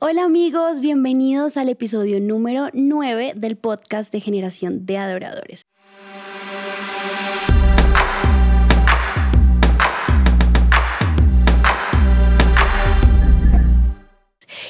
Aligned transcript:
Hola 0.00 0.24
amigos, 0.24 0.80
bienvenidos 0.80 1.56
al 1.56 1.68
episodio 1.68 2.20
número 2.20 2.68
9 2.74 3.34
del 3.36 3.56
podcast 3.56 4.12
de 4.12 4.20
Generación 4.20 4.84
de 4.84 4.98
Adoradores. 4.98 5.62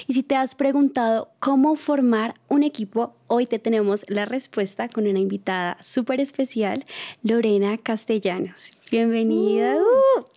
Y 0.07 0.13
si 0.13 0.23
te 0.23 0.37
has 0.37 0.55
preguntado 0.55 1.31
cómo 1.41 1.75
formar 1.77 2.35
un 2.49 2.63
equipo, 2.63 3.17
hoy 3.27 3.47
te 3.47 3.59
tenemos 3.59 4.05
la 4.09 4.27
respuesta 4.27 4.89
con 4.91 5.07
una 5.07 5.19
invitada 5.19 5.79
súper 5.81 6.21
especial, 6.21 6.85
Lorena 7.23 7.79
Castellanos. 7.79 8.73
Bienvenida. 8.91 9.77
Uh. 9.77 10.34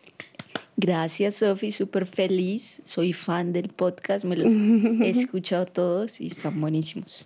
Gracias, 0.79 1.37
Sofi, 1.37 1.71
súper 1.71 2.05
feliz. 2.05 2.81
Soy 2.83 3.11
fan 3.11 3.51
del 3.51 3.69
podcast, 3.69 4.25
me 4.25 4.37
los 4.37 4.51
he 4.51 5.09
escuchado 5.09 5.65
todos 5.65 6.21
y 6.21 6.27
están 6.27 6.61
buenísimos. 6.61 7.25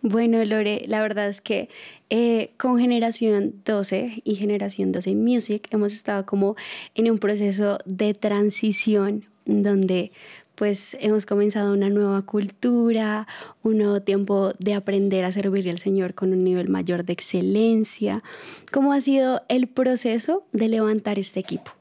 Bueno, 0.00 0.44
Lore, 0.44 0.84
la 0.86 1.02
verdad 1.02 1.28
es 1.28 1.40
que 1.40 1.68
eh, 2.08 2.52
con 2.56 2.78
Generación 2.78 3.54
12 3.64 4.22
y 4.22 4.36
Generación 4.36 4.92
12 4.92 5.14
Music 5.16 5.66
hemos 5.72 5.92
estado 5.92 6.24
como 6.24 6.54
en 6.94 7.10
un 7.10 7.18
proceso 7.18 7.78
de 7.84 8.14
transición 8.14 9.24
donde 9.44 10.12
pues 10.54 10.96
hemos 11.00 11.26
comenzado 11.26 11.74
una 11.74 11.90
nueva 11.90 12.22
cultura, 12.22 13.26
un 13.64 13.78
nuevo 13.78 14.02
tiempo 14.02 14.52
de 14.60 14.74
aprender 14.74 15.24
a 15.24 15.32
servirle 15.32 15.72
al 15.72 15.78
Señor 15.80 16.14
con 16.14 16.32
un 16.32 16.44
nivel 16.44 16.68
mayor 16.68 17.04
de 17.04 17.12
excelencia. 17.12 18.22
¿Cómo 18.70 18.92
ha 18.92 19.00
sido 19.00 19.42
el 19.48 19.66
proceso 19.66 20.44
de 20.52 20.68
levantar 20.68 21.18
este 21.18 21.40
equipo? 21.40 21.72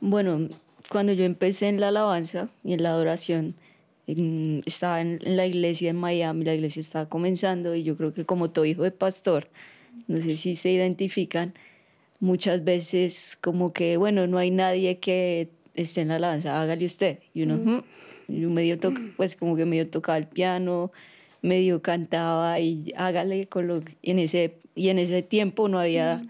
Bueno, 0.00 0.48
cuando 0.90 1.12
yo 1.12 1.24
empecé 1.24 1.68
en 1.68 1.80
la 1.80 1.88
alabanza 1.88 2.48
y 2.64 2.72
en 2.72 2.82
la 2.82 2.90
adoración, 2.90 3.54
estaba 4.64 5.00
en, 5.00 5.18
la 5.22 5.46
iglesia 5.46 5.90
en 5.90 5.96
Miami, 5.96 6.44
la 6.44 6.54
iglesia 6.54 6.80
estaba 6.80 7.08
comenzando 7.08 7.74
y 7.74 7.82
yo 7.82 7.96
creo 7.96 8.14
que 8.14 8.24
como 8.24 8.50
todo 8.50 8.64
hijo 8.64 8.82
de 8.82 8.90
pastor, 8.90 9.48
no 10.06 10.20
sé 10.22 10.36
si 10.36 10.56
se 10.56 10.70
identifican, 10.70 11.52
muchas 12.20 12.64
veces 12.64 13.38
como 13.40 13.72
que, 13.72 13.96
bueno, 13.96 14.26
no 14.26 14.38
hay 14.38 14.50
nadie 14.50 14.98
que 14.98 15.50
esté 15.74 16.00
en 16.00 16.08
la 16.08 16.16
alabanza, 16.16 16.60
hágale 16.60 16.86
usted. 16.86 17.18
Y 17.34 17.42
uno, 17.42 17.56
mm. 17.56 17.82
yo 18.28 18.50
medio 18.50 18.78
toca, 18.78 19.00
pues 19.16 19.36
como 19.36 19.56
que 19.56 19.66
medio 19.66 19.88
tocaba 19.88 20.16
el 20.16 20.26
piano, 20.26 20.90
medio 21.42 21.82
cantaba 21.82 22.58
y 22.60 22.92
hágale 22.96 23.46
con 23.46 23.68
lo 23.68 23.82
y 24.02 24.10
en 24.10 24.18
ese 24.18 24.56
y 24.74 24.88
en 24.88 24.98
ese 24.98 25.22
tiempo 25.22 25.68
no 25.68 25.78
había 25.78 26.22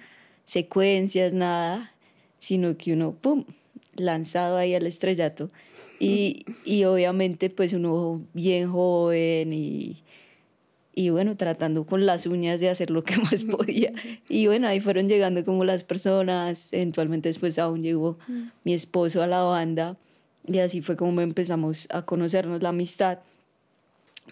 secuencias 0.45 1.33
nada, 1.33 1.92
sino 2.39 2.77
que 2.77 2.92
uno 2.92 3.12
pum, 3.12 3.45
lanzado 4.01 4.57
ahí 4.57 4.75
al 4.75 4.87
estrellato. 4.87 5.51
Y, 6.01 6.45
y 6.65 6.85
obviamente 6.85 7.51
pues 7.51 7.73
uno 7.73 8.23
bien 8.33 8.71
joven 8.71 9.53
y, 9.53 10.03
y 10.99 11.11
bueno, 11.11 11.37
tratando 11.37 11.87
con 11.87 12.07
las 12.07 12.27
uñas 12.27 12.59
de 12.59 12.69
hacer 12.69 12.91
lo 12.91 13.05
que 13.05 13.17
más 13.31 13.45
podía. 13.45 13.93
Y 14.29 14.49
bueno, 14.49 14.67
ahí 14.67 14.81
fueron 14.81 15.09
llegando 15.09 15.45
como 15.45 15.65
las 15.65 15.85
personas, 15.85 16.73
eventualmente 16.73 17.29
después 17.29 17.57
aún 17.61 17.85
llegó 17.85 18.19
mm. 18.27 18.43
mi 18.65 18.75
esposo 18.75 19.23
a 19.23 19.29
la 19.29 19.43
banda 19.43 19.97
y 20.45 20.59
así 20.59 20.83
fue 20.83 20.97
como 20.97 21.21
empezamos 21.21 21.87
a 21.91 22.03
conocernos 22.03 22.63
la 22.63 22.71
amistad. 22.71 23.21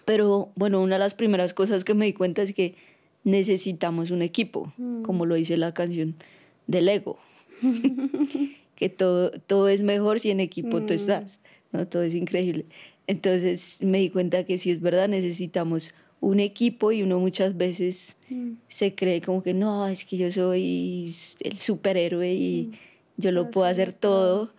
Pero 0.03 0.49
bueno, 0.55 0.81
una 0.81 0.95
de 0.95 0.99
las 0.99 1.13
primeras 1.13 1.53
cosas 1.53 1.85
que 1.85 1.93
me 1.93 2.05
di 2.05 2.13
cuenta 2.13 2.41
es 2.41 2.53
que 2.53 2.75
necesitamos 3.23 4.11
un 4.11 4.21
equipo, 4.21 4.73
mm. 4.77 5.03
como 5.03 5.25
lo 5.25 5.35
dice 5.35 5.55
la 5.55 5.73
canción 5.73 6.15
del 6.67 6.89
ego, 6.89 7.17
que 8.77 8.89
todo, 8.89 9.31
todo 9.31 9.67
es 9.67 9.81
mejor 9.81 10.19
si 10.19 10.29
en 10.29 10.39
equipo 10.39 10.81
tú 10.81 10.93
mm. 10.93 10.95
estás, 10.95 11.39
¿no? 11.73 11.87
todo 11.87 12.03
es 12.03 12.15
increíble. 12.15 12.65
Entonces 13.07 13.79
me 13.81 13.99
di 13.99 14.09
cuenta 14.09 14.45
que 14.45 14.57
si 14.57 14.69
es 14.69 14.79
verdad 14.79 15.09
necesitamos 15.09 15.93
un 16.19 16.39
equipo 16.39 16.91
y 16.91 17.01
uno 17.03 17.19
muchas 17.19 17.57
veces 17.57 18.17
mm. 18.29 18.51
se 18.69 18.93
cree 18.93 19.21
como 19.21 19.41
que 19.41 19.53
no, 19.53 19.87
es 19.87 20.05
que 20.05 20.17
yo 20.17 20.31
soy 20.31 21.11
el 21.41 21.57
superhéroe 21.57 22.33
y 22.33 22.67
mm. 22.67 23.21
yo 23.21 23.31
lo 23.31 23.49
puedo 23.49 23.67
hacer 23.67 23.93
todo, 23.93 24.53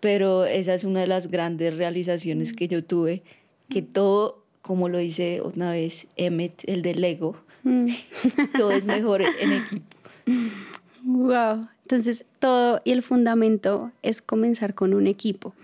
pero 0.00 0.44
esa 0.44 0.74
es 0.74 0.84
una 0.84 1.00
de 1.00 1.06
las 1.06 1.30
grandes 1.30 1.76
realizaciones 1.76 2.52
mm. 2.52 2.56
que 2.56 2.68
yo 2.68 2.84
tuve, 2.84 3.22
que 3.68 3.82
todo, 3.82 4.42
como 4.62 4.88
lo 4.88 4.98
dice 4.98 5.42
una 5.42 5.70
vez 5.70 6.08
Emmet, 6.16 6.64
el 6.66 6.82
del 6.82 7.00
Lego, 7.00 7.36
todo 8.56 8.72
es 8.72 8.84
mejor 8.84 9.22
en 9.22 9.52
equipo. 9.52 9.86
Wow, 11.06 11.68
entonces 11.82 12.24
todo 12.38 12.80
y 12.82 12.92
el 12.92 13.02
fundamento 13.02 13.92
es 14.02 14.22
comenzar 14.22 14.74
con 14.74 14.94
un 14.94 15.06
equipo. 15.06 15.54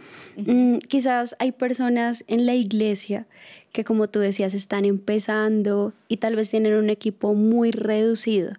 quizás 0.87 1.35
hay 1.39 1.53
personas 1.53 2.25
en 2.29 2.45
la 2.45 2.55
iglesia 2.55 3.27
que 3.73 3.85
como 3.85 4.09
tú 4.09 4.19
decías 4.19 4.53
están 4.53 4.85
empezando 4.85 5.95
y 6.09 6.19
tal 6.19 6.37
vez 6.37 6.51
tienen 6.51 6.75
un 6.75 6.91
equipo 6.91 7.35
muy 7.35 7.71
reducido. 7.71 8.53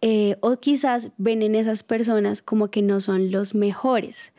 Eh, 0.00 0.36
o 0.40 0.56
quizás 0.56 1.10
ven 1.18 1.42
en 1.42 1.54
esas 1.54 1.82
personas 1.82 2.42
como 2.42 2.68
que 2.68 2.82
no 2.82 3.00
son 3.00 3.30
los 3.30 3.54
mejores. 3.54 4.32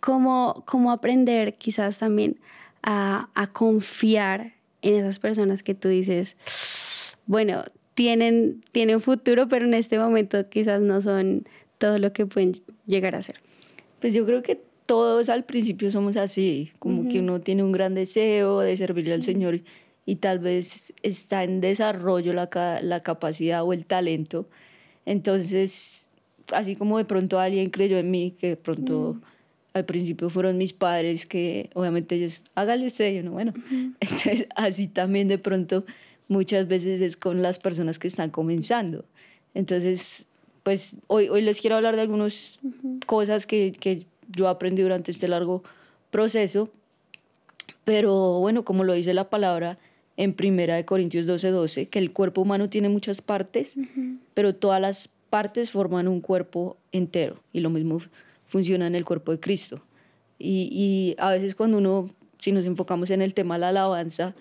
¿Cómo, 0.00 0.64
cómo 0.66 0.90
aprender 0.90 1.56
quizás 1.56 1.98
también 1.98 2.38
a, 2.82 3.28
a 3.34 3.46
confiar 3.46 4.54
en 4.80 4.94
esas 4.94 5.18
personas 5.18 5.62
que 5.62 5.74
tú 5.74 5.88
dices, 5.88 6.36
bueno, 7.26 7.62
tienen, 8.00 8.64
tienen 8.72 8.98
futuro, 8.98 9.46
pero 9.46 9.66
en 9.66 9.74
este 9.74 9.98
momento 9.98 10.48
quizás 10.48 10.80
no 10.80 11.02
son 11.02 11.46
todo 11.76 11.98
lo 11.98 12.14
que 12.14 12.24
pueden 12.24 12.54
llegar 12.86 13.14
a 13.14 13.20
ser? 13.20 13.36
Pues 14.00 14.14
yo 14.14 14.24
creo 14.24 14.42
que 14.42 14.58
todos 14.86 15.28
al 15.28 15.44
principio 15.44 15.90
somos 15.90 16.16
así, 16.16 16.72
como 16.78 17.10
que 17.10 17.18
uno 17.18 17.42
tiene 17.42 17.62
un 17.62 17.72
gran 17.72 17.94
deseo 17.94 18.60
de 18.60 18.74
servirle 18.78 19.12
al 19.12 19.22
Señor 19.22 19.60
y 20.06 20.16
tal 20.16 20.38
vez 20.38 20.94
está 21.02 21.44
en 21.44 21.60
desarrollo 21.60 22.32
la, 22.32 22.48
la 22.80 23.00
capacidad 23.00 23.64
o 23.64 23.74
el 23.74 23.84
talento. 23.84 24.48
Entonces, 25.04 26.08
así 26.54 26.76
como 26.76 26.96
de 26.96 27.04
pronto 27.04 27.38
alguien 27.38 27.68
creyó 27.68 27.98
en 27.98 28.10
mí, 28.10 28.30
que 28.30 28.48
de 28.48 28.56
pronto 28.56 29.20
al 29.74 29.84
principio 29.84 30.30
fueron 30.30 30.56
mis 30.56 30.72
padres, 30.72 31.26
que 31.26 31.68
obviamente 31.74 32.14
ellos, 32.14 32.40
hágale 32.54 32.86
usted, 32.86 33.14
yo 33.14 33.22
no, 33.22 33.32
bueno. 33.32 33.52
Entonces, 34.00 34.46
así 34.56 34.88
también 34.88 35.28
de 35.28 35.36
pronto 35.36 35.84
muchas 36.30 36.68
veces 36.68 37.00
es 37.00 37.16
con 37.16 37.42
las 37.42 37.58
personas 37.58 37.98
que 37.98 38.06
están 38.06 38.30
comenzando. 38.30 39.04
Entonces, 39.52 40.26
pues 40.62 40.98
hoy, 41.08 41.28
hoy 41.28 41.42
les 41.42 41.60
quiero 41.60 41.76
hablar 41.76 41.96
de 41.96 42.02
algunas 42.02 42.60
cosas 43.06 43.46
que, 43.46 43.72
que 43.72 44.06
yo 44.28 44.48
aprendí 44.48 44.80
durante 44.82 45.10
este 45.10 45.26
largo 45.26 45.64
proceso. 46.12 46.70
Pero 47.84 48.38
bueno, 48.38 48.64
como 48.64 48.84
lo 48.84 48.92
dice 48.92 49.12
la 49.12 49.28
palabra 49.28 49.78
en 50.16 50.32
Primera 50.32 50.76
de 50.76 50.84
Corintios 50.84 51.26
12:12, 51.26 51.50
12, 51.50 51.88
que 51.88 51.98
el 51.98 52.12
cuerpo 52.12 52.42
humano 52.42 52.70
tiene 52.70 52.88
muchas 52.88 53.22
partes, 53.22 53.76
pero 54.32 54.54
todas 54.54 54.80
las 54.80 55.08
partes 55.30 55.72
forman 55.72 56.06
un 56.06 56.20
cuerpo 56.20 56.76
entero. 56.92 57.42
Y 57.52 57.60
lo 57.60 57.70
mismo 57.70 57.98
funciona 58.46 58.86
en 58.86 58.94
el 58.94 59.04
cuerpo 59.04 59.32
de 59.32 59.40
Cristo. 59.40 59.80
Y, 60.38 60.68
y 60.70 61.16
a 61.18 61.30
veces 61.30 61.56
cuando 61.56 61.78
uno, 61.78 62.08
si 62.38 62.52
nos 62.52 62.66
enfocamos 62.66 63.10
en 63.10 63.20
el 63.20 63.34
tema 63.34 63.56
de 63.56 63.62
la 63.62 63.68
alabanza, 63.70 64.34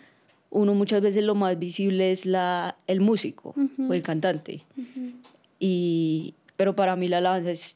uno 0.51 0.73
muchas 0.73 1.01
veces 1.01 1.23
lo 1.23 1.35
más 1.35 1.57
visible 1.59 2.11
es 2.11 2.25
la, 2.25 2.75
el 2.87 3.01
músico 3.01 3.55
o 3.87 3.93
el 3.93 4.03
cantante. 4.03 4.63
y, 5.59 6.33
pero 6.55 6.75
para 6.75 6.95
mí 6.95 7.07
la 7.07 7.19
alabanza 7.19 7.51
es 7.51 7.75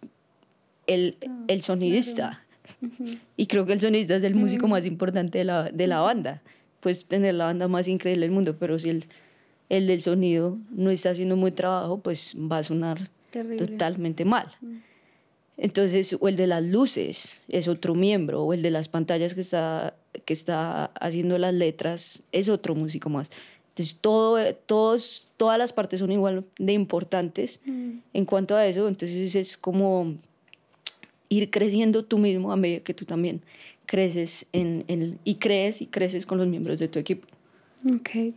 el, 0.88 1.17
ah, 1.28 1.44
el 1.47 1.61
sonidista. 1.61 2.44
Y 3.35 3.47
creo 3.47 3.66
que 3.66 3.73
el 3.73 3.81
sonidista 3.81 4.16
es 4.16 4.23
el 4.23 4.35
músico 4.35 4.67
más 4.67 4.85
importante 4.85 5.38
de 5.39 5.44
la, 5.44 5.69
de 5.69 5.88
la 5.88 6.00
banda. 6.01 6.41
Puedes 6.79 7.06
tener 7.06 7.35
la 7.35 7.45
banda 7.45 7.67
más 7.67 7.88
increíble 7.88 8.25
del 8.25 8.31
mundo, 8.31 8.56
pero 8.57 8.79
si 8.79 8.90
el, 8.90 9.05
el 9.69 9.88
del 9.88 10.01
sonido 10.01 10.57
no 10.72 10.90
está 10.90 11.11
haciendo 11.11 11.35
muy 11.35 11.51
trabajo, 11.51 12.00
pues 12.00 12.35
va 12.35 12.57
a 12.59 12.63
sonar 12.63 13.09
totalmente 13.57 14.25
mal. 14.25 14.51
Entonces, 15.58 16.16
o 16.19 16.28
el 16.28 16.36
de 16.36 16.47
las 16.47 16.64
luces 16.64 17.41
es 17.47 17.68
otro 17.68 17.96
miembro, 17.96 18.44
o 18.44 18.53
el 18.53 18.62
de 18.62 18.72
las 18.72 18.88
pantallas 18.88 19.34
que 19.34 19.41
está, 19.41 19.96
que 20.25 20.34
está 20.34 20.86
haciendo 21.00 21.38
las 21.38 21.53
letras 21.53 22.23
es 22.32 22.50
otro 22.50 22.76
músico 22.76 23.09
más. 23.09 23.29
Entonces, 23.70 23.97
todo, 24.02 24.53
todos, 24.53 25.29
todas 25.38 25.58
las 25.58 25.73
partes 25.73 26.00
son 26.00 26.11
igual 26.11 26.46
de 26.58 26.73
importantes 26.73 27.61
en 27.66 28.26
cuanto 28.26 28.55
a 28.55 28.66
eso. 28.67 28.88
Entonces, 28.88 29.35
es 29.35 29.58
como 29.58 30.16
ir 31.29 31.50
creciendo 31.50 32.05
tú 32.05 32.17
mismo 32.20 32.52
a 32.52 32.55
medida 32.55 32.82
que 32.82 32.94
tú 32.94 33.05
también 33.05 33.41
creces 33.85 34.47
en, 34.53 34.85
en, 34.88 35.20
y 35.23 35.35
crees 35.35 35.82
y 35.82 35.88
creces 35.88 36.26
con 36.26 36.38
los 36.38 36.47
miembros 36.47 36.79
de 36.79 36.88
tu 36.88 37.00
equipo. 37.00 37.28
Ok. 37.85 38.34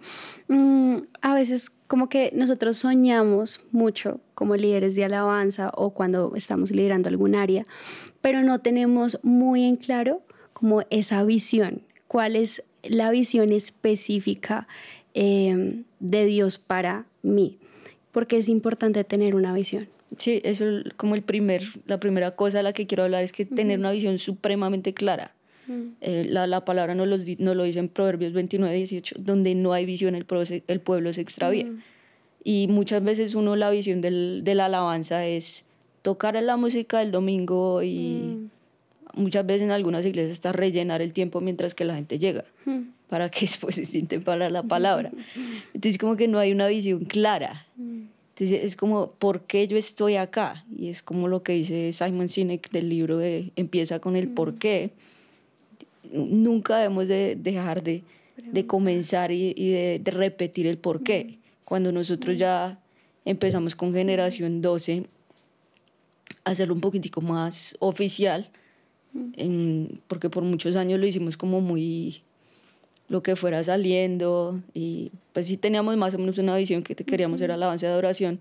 Mm, 0.49 0.97
a 1.21 1.35
veces 1.35 1.71
como 1.87 2.09
que 2.09 2.33
nosotros 2.35 2.79
soñamos 2.79 3.61
mucho 3.71 4.21
como 4.35 4.57
líderes 4.57 4.97
de 4.97 5.05
alabanza 5.05 5.71
o 5.75 5.91
cuando 5.91 6.33
estamos 6.35 6.71
liderando 6.71 7.09
algún 7.09 7.37
área, 7.37 7.65
pero 8.21 8.43
no 8.43 8.61
tenemos 8.61 9.21
muy 9.23 9.65
en 9.65 9.77
claro 9.77 10.23
como 10.53 10.83
esa 10.91 11.23
visión, 11.25 11.83
cuál 12.09 12.35
es 12.35 12.65
la 12.83 13.11
visión 13.11 13.53
específica 13.53 14.67
em, 15.15 15.85
de 16.01 16.25
Dios 16.25 16.59
para 16.59 17.07
mí, 17.23 17.59
porque 18.11 18.39
es 18.39 18.49
importante 18.49 19.05
tener 19.05 19.35
una 19.35 19.53
visión. 19.53 19.89
Sí, 20.19 20.41
eso 20.45 20.69
es 20.69 20.93
como 20.97 21.15
el 21.15 21.23
primer, 21.23 21.63
la 21.87 22.01
primera 22.01 22.33
cosa 22.33 22.61
a 22.61 22.63
la 22.63 22.73
que 22.73 22.87
quiero 22.87 23.05
hablar 23.05 23.23
es 23.23 23.33
que 23.33 23.45
tener 23.45 23.79
una 23.79 23.93
visión 23.93 24.19
supremamente 24.19 24.95
clara. 24.95 25.36
Eh, 26.01 26.27
la, 26.29 26.47
la, 26.47 26.65
palabra 26.65 26.95
nos, 26.95 27.09
los, 27.09 27.27
lo 27.39 27.65
dice 27.65 27.79
en 27.79 27.89
Proverbios 27.89 28.33
29, 28.33 28.75
18, 28.75 29.17
donde 29.19 29.55
no 29.55 29.73
hay 29.73 29.85
visión 29.85 30.15
el, 30.15 30.27
el 30.67 30.81
pueblo 30.81 31.13
se 31.13 31.21
extravía. 31.21 31.67
Y 32.45 32.69
muchas 32.69 33.03
veces 33.03 33.35
uno 33.35 33.57
la 33.57 33.71
visión 33.71 34.01
del, 34.01 34.43
de 34.45 34.55
la 34.55 34.67
alabanza 34.67 35.27
es 35.27 35.65
tocar 36.03 36.41
la 36.41 36.57
música 36.57 37.01
del 37.01 37.11
domingo 37.11 37.83
y 37.83 38.49
muchas 39.15 39.45
veces 39.45 39.63
en 39.63 39.73
algunas 39.73 40.07
iglesias 40.07 40.33
está 40.33 40.53
rellenar 40.53 41.03
el 41.03 41.13
tiempo 41.13 41.41
mientras 41.41 41.75
que 41.75 41.85
la 41.85 41.97
gente 41.97 42.21
llega 42.21 42.45
para 43.09 43.31
que 43.31 43.41
después 43.47 43.75
se 43.75 43.85
sienten 43.85 44.23
para 44.23 44.51
la 44.51 44.63
palabra. 44.63 45.11
Entonces 45.75 45.99
como 45.99 46.17
que 46.17 46.29
no 46.29 46.39
hay 46.39 46.53
una 46.53 46.69
visión 46.69 47.05
clara. 47.05 47.67
Entonces 47.77 48.65
es 48.65 48.77
como, 48.77 49.13
¿por 49.13 49.43
qué 49.43 49.67
yo 49.67 49.77
estoy 49.77 50.17
acá? 50.17 50.65
Y 50.77 50.89
es 50.89 51.03
como 51.03 51.27
lo 51.27 51.43
que 51.43 51.55
dice 51.55 51.91
Simon 51.93 52.29
Sinek 52.29 52.71
del 52.71 52.89
libro 52.89 53.17
de 53.17 53.53
Empieza 53.57 53.99
con 53.99 54.15
el 54.15 54.29
por 54.29 54.57
qué. 54.57 54.91
Nunca 56.13 56.79
debemos 56.79 57.09
de 57.09 57.37
dejar 57.37 57.83
de, 57.83 58.03
de 58.37 58.67
comenzar 58.67 59.33
y, 59.33 59.53
y 59.57 59.71
de, 59.71 60.01
de, 60.03 60.11
repetir 60.11 60.67
el 60.67 60.79
por 60.79 61.03
qué. 61.03 61.39
Cuando 61.65 61.93
nosotros 61.93 62.37
ya 62.37 62.81
empezamos 63.25 63.75
con 63.75 63.93
generación 63.93 64.63
12, 64.63 65.07
hacerlo 66.45 66.75
un 66.75 66.81
poquitico 66.81 67.21
más 67.21 67.77
oficial, 67.81 68.49
en, 69.37 70.01
porque 70.07 70.31
por 70.31 70.43
muchos 70.45 70.77
años 70.77 71.01
lo 71.01 71.07
hicimos 71.07 71.37
como 71.37 71.61
muy 71.61 72.23
lo 73.09 73.23
que 73.23 73.37
fuera 73.37 73.63
saliendo 73.63 74.61
y 74.75 75.13
pues 75.33 75.47
sí 75.47 75.57
teníamos 75.57 75.97
más 75.97 76.15
o 76.15 76.19
menos 76.19 76.39
una 76.39 76.57
visión 76.57 76.83
que 76.83 76.95
queríamos 76.95 77.41
era 77.41 77.55
el 77.55 77.63
avance 77.63 77.87
de 77.87 77.93
adoración. 77.93 78.41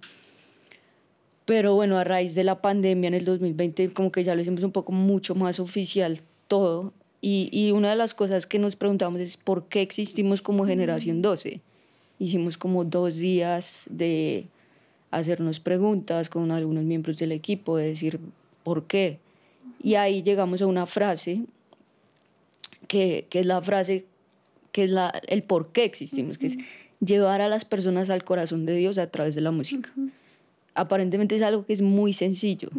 Pero 1.45 1.75
bueno, 1.75 1.97
a 1.97 2.03
raíz 2.03 2.33
de 2.33 2.44
la 2.44 2.62
pandemia 2.62 3.07
en 3.07 3.13
el 3.13 3.25
2020 3.25 3.94
como 3.94 4.12
que 4.12 4.23
ya 4.23 4.33
lo 4.33 4.41
hicimos 4.41 4.63
un 4.63 4.71
poco 4.71 4.91
mucho 4.91 5.35
más 5.35 5.59
oficial 5.59 6.21
todo 6.47 6.94
y, 7.25 7.50
y 7.51 7.72
una 7.72 7.89
de 7.89 7.95
las 7.95 8.13
cosas 8.13 8.45
que 8.45 8.60
nos 8.60 8.75
preguntamos 8.75 9.19
es 9.19 9.36
por 9.36 9.63
qué 9.66 9.81
existimos 9.81 10.44
como 10.44 10.63
generación 10.63 11.24
12. 11.24 11.60
Hicimos 12.19 12.56
como 12.56 12.86
dos 12.86 13.18
días 13.18 13.83
de 13.89 14.45
hacernos 15.10 15.60
preguntas 15.60 16.30
con 16.30 16.51
algunos 16.51 16.83
miembros 16.83 17.18
del 17.18 17.31
equipo, 17.31 17.77
de 17.77 17.88
decir 17.88 18.19
por 18.63 18.83
qué. 18.86 19.18
Y 19.81 19.95
ahí 19.95 20.22
llegamos 20.22 20.62
a 20.62 20.68
una 20.68 20.86
frase 20.86 21.42
que, 22.88 23.25
que 23.27 23.39
es 23.39 23.45
la 23.48 23.60
frase 23.60 24.06
que 24.72 24.83
es 24.83 24.92
la, 24.92 25.10
el 25.27 25.42
por 25.42 25.69
qué 25.69 25.83
existimos, 25.83 26.38
que 26.38 26.45
es 26.45 26.57
llevar 27.00 27.42
a 27.42 27.50
las 27.50 27.66
personas 27.66 28.12
al 28.12 28.24
corazón 28.24 28.68
de 28.68 28.75
Dios 28.75 29.00
a 29.00 29.10
través 29.10 29.33
de 29.33 29.42
la 29.42 29.50
música. 29.50 29.89
Aparentemente 30.75 31.36
es 31.36 31.42
algo 31.42 31.66
que 31.66 31.74
es 31.74 31.81
muy 31.81 32.13
sencillo 32.13 32.69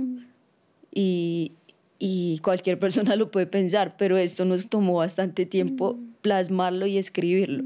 y, 0.95 1.51
y, 1.99 2.39
cualquier 2.43 2.79
persona 2.79 3.17
lo 3.17 3.31
puede 3.31 3.47
pensar, 3.47 3.97
pero 3.97 4.17
esto 4.17 4.45
nos 4.45 4.69
tomó 4.69 4.95
bastante 4.95 5.47
tiempo 5.47 5.99
plasmarlo 6.23 6.87
y 6.87 6.99
escribirlo. 6.99 7.65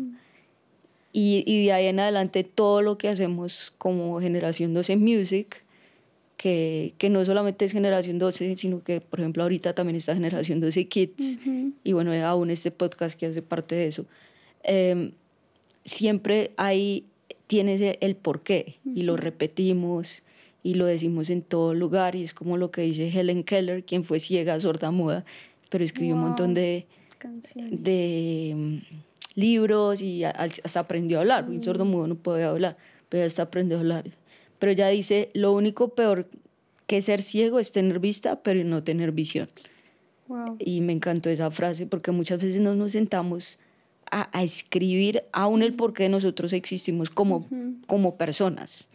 Y, 1.13 1.43
y, 1.47 1.67
de 1.67 1.73
ahí 1.73 1.87
en 1.87 2.01
adelante 2.01 2.45
todo 2.45 2.83
lo 2.83 2.99
que 2.99 3.09
hacemos 3.09 3.73
como 3.79 4.21
Generación 4.21 4.75
12 4.75 4.97
Music, 4.97 5.65
que, 6.37 6.95
que, 6.99 7.11
no 7.11 7.25
solamente 7.25 7.65
es 7.65 7.73
Generación 7.73 8.19
12, 8.19 8.57
sino 8.57 8.83
que, 8.83 9.01
por 9.01 9.21
ejemplo, 9.21 9.43
ahorita 9.43 9.75
también 9.75 9.97
está 9.97 10.15
Generación 10.15 10.61
12 10.61 10.87
Kids, 10.87 11.39
y 11.85 11.93
bueno, 11.93 12.13
aún 12.25 12.51
este 12.51 12.71
podcast 12.71 13.19
que 13.19 13.27
hace 13.27 13.43
parte 13.43 13.75
de 13.75 13.87
eso. 13.87 14.07
Em, 14.63 15.13
siempre 15.85 16.53
ahí 16.57 17.05
tienes 17.47 17.81
el 18.01 18.17
porqué 18.17 18.77
y 18.95 19.03
lo 19.03 19.17
repetimos 19.17 20.23
y 20.63 20.75
lo 20.75 20.87
decimos 20.87 21.31
en 21.31 21.43
todo 21.43 21.75
lugar 21.75 22.15
y 22.15 22.23
es 22.23 22.35
como 22.35 22.57
lo 22.57 22.71
que 22.71 22.83
dice 22.83 23.09
Helen 23.09 23.45
Keller, 23.45 23.85
quien 23.85 24.05
fue 24.05 24.21
ciega, 24.21 24.59
sorda, 24.61 24.91
muda, 24.91 25.25
pero 25.69 25.85
escribió 25.85 26.15
un 26.15 26.21
montón 26.21 26.55
de, 26.55 26.87
de 27.55 28.53
um, 28.55 28.81
libros 29.35 30.03
y 30.03 30.25
hasta 30.25 30.81
aprendió 30.81 31.19
a 31.19 31.21
hablar. 31.23 31.49
Un 31.49 31.63
sordo 31.63 31.85
mudo 31.85 32.07
no 32.07 32.17
puede 32.17 32.45
hablar, 32.45 32.77
pero 33.09 33.27
hasta 33.27 33.43
aprendió 33.43 33.79
a 33.79 33.81
hablar. 33.81 34.05
Pero 34.59 34.73
ella 34.73 34.89
dice, 34.89 35.31
lo 35.33 35.53
único 35.53 35.95
peor 35.95 36.29
que 36.87 37.01
ser 37.01 37.23
ciego 37.23 37.59
es 37.59 37.73
tener 37.73 38.01
vista, 38.01 38.43
pero 38.43 38.63
no 38.65 38.83
tener 38.83 39.13
visión. 39.13 39.49
Y 40.59 40.81
me 40.81 40.93
encantó 40.93 41.31
esa 41.31 41.51
frase 41.51 41.87
porque 41.87 42.13
muchas 42.13 42.41
veces 42.41 42.61
no 42.61 42.75
nos 42.75 42.93
sentamos 42.93 43.59
a, 44.11 44.43
escribir 44.43 45.25
aún 45.33 45.63
el 45.63 45.75
por 45.75 45.93
qué 45.93 46.09
nosotros 46.09 46.53
existimos 46.53 47.11
como, 47.11 47.49
como 47.87 48.17
personas. 48.17 48.89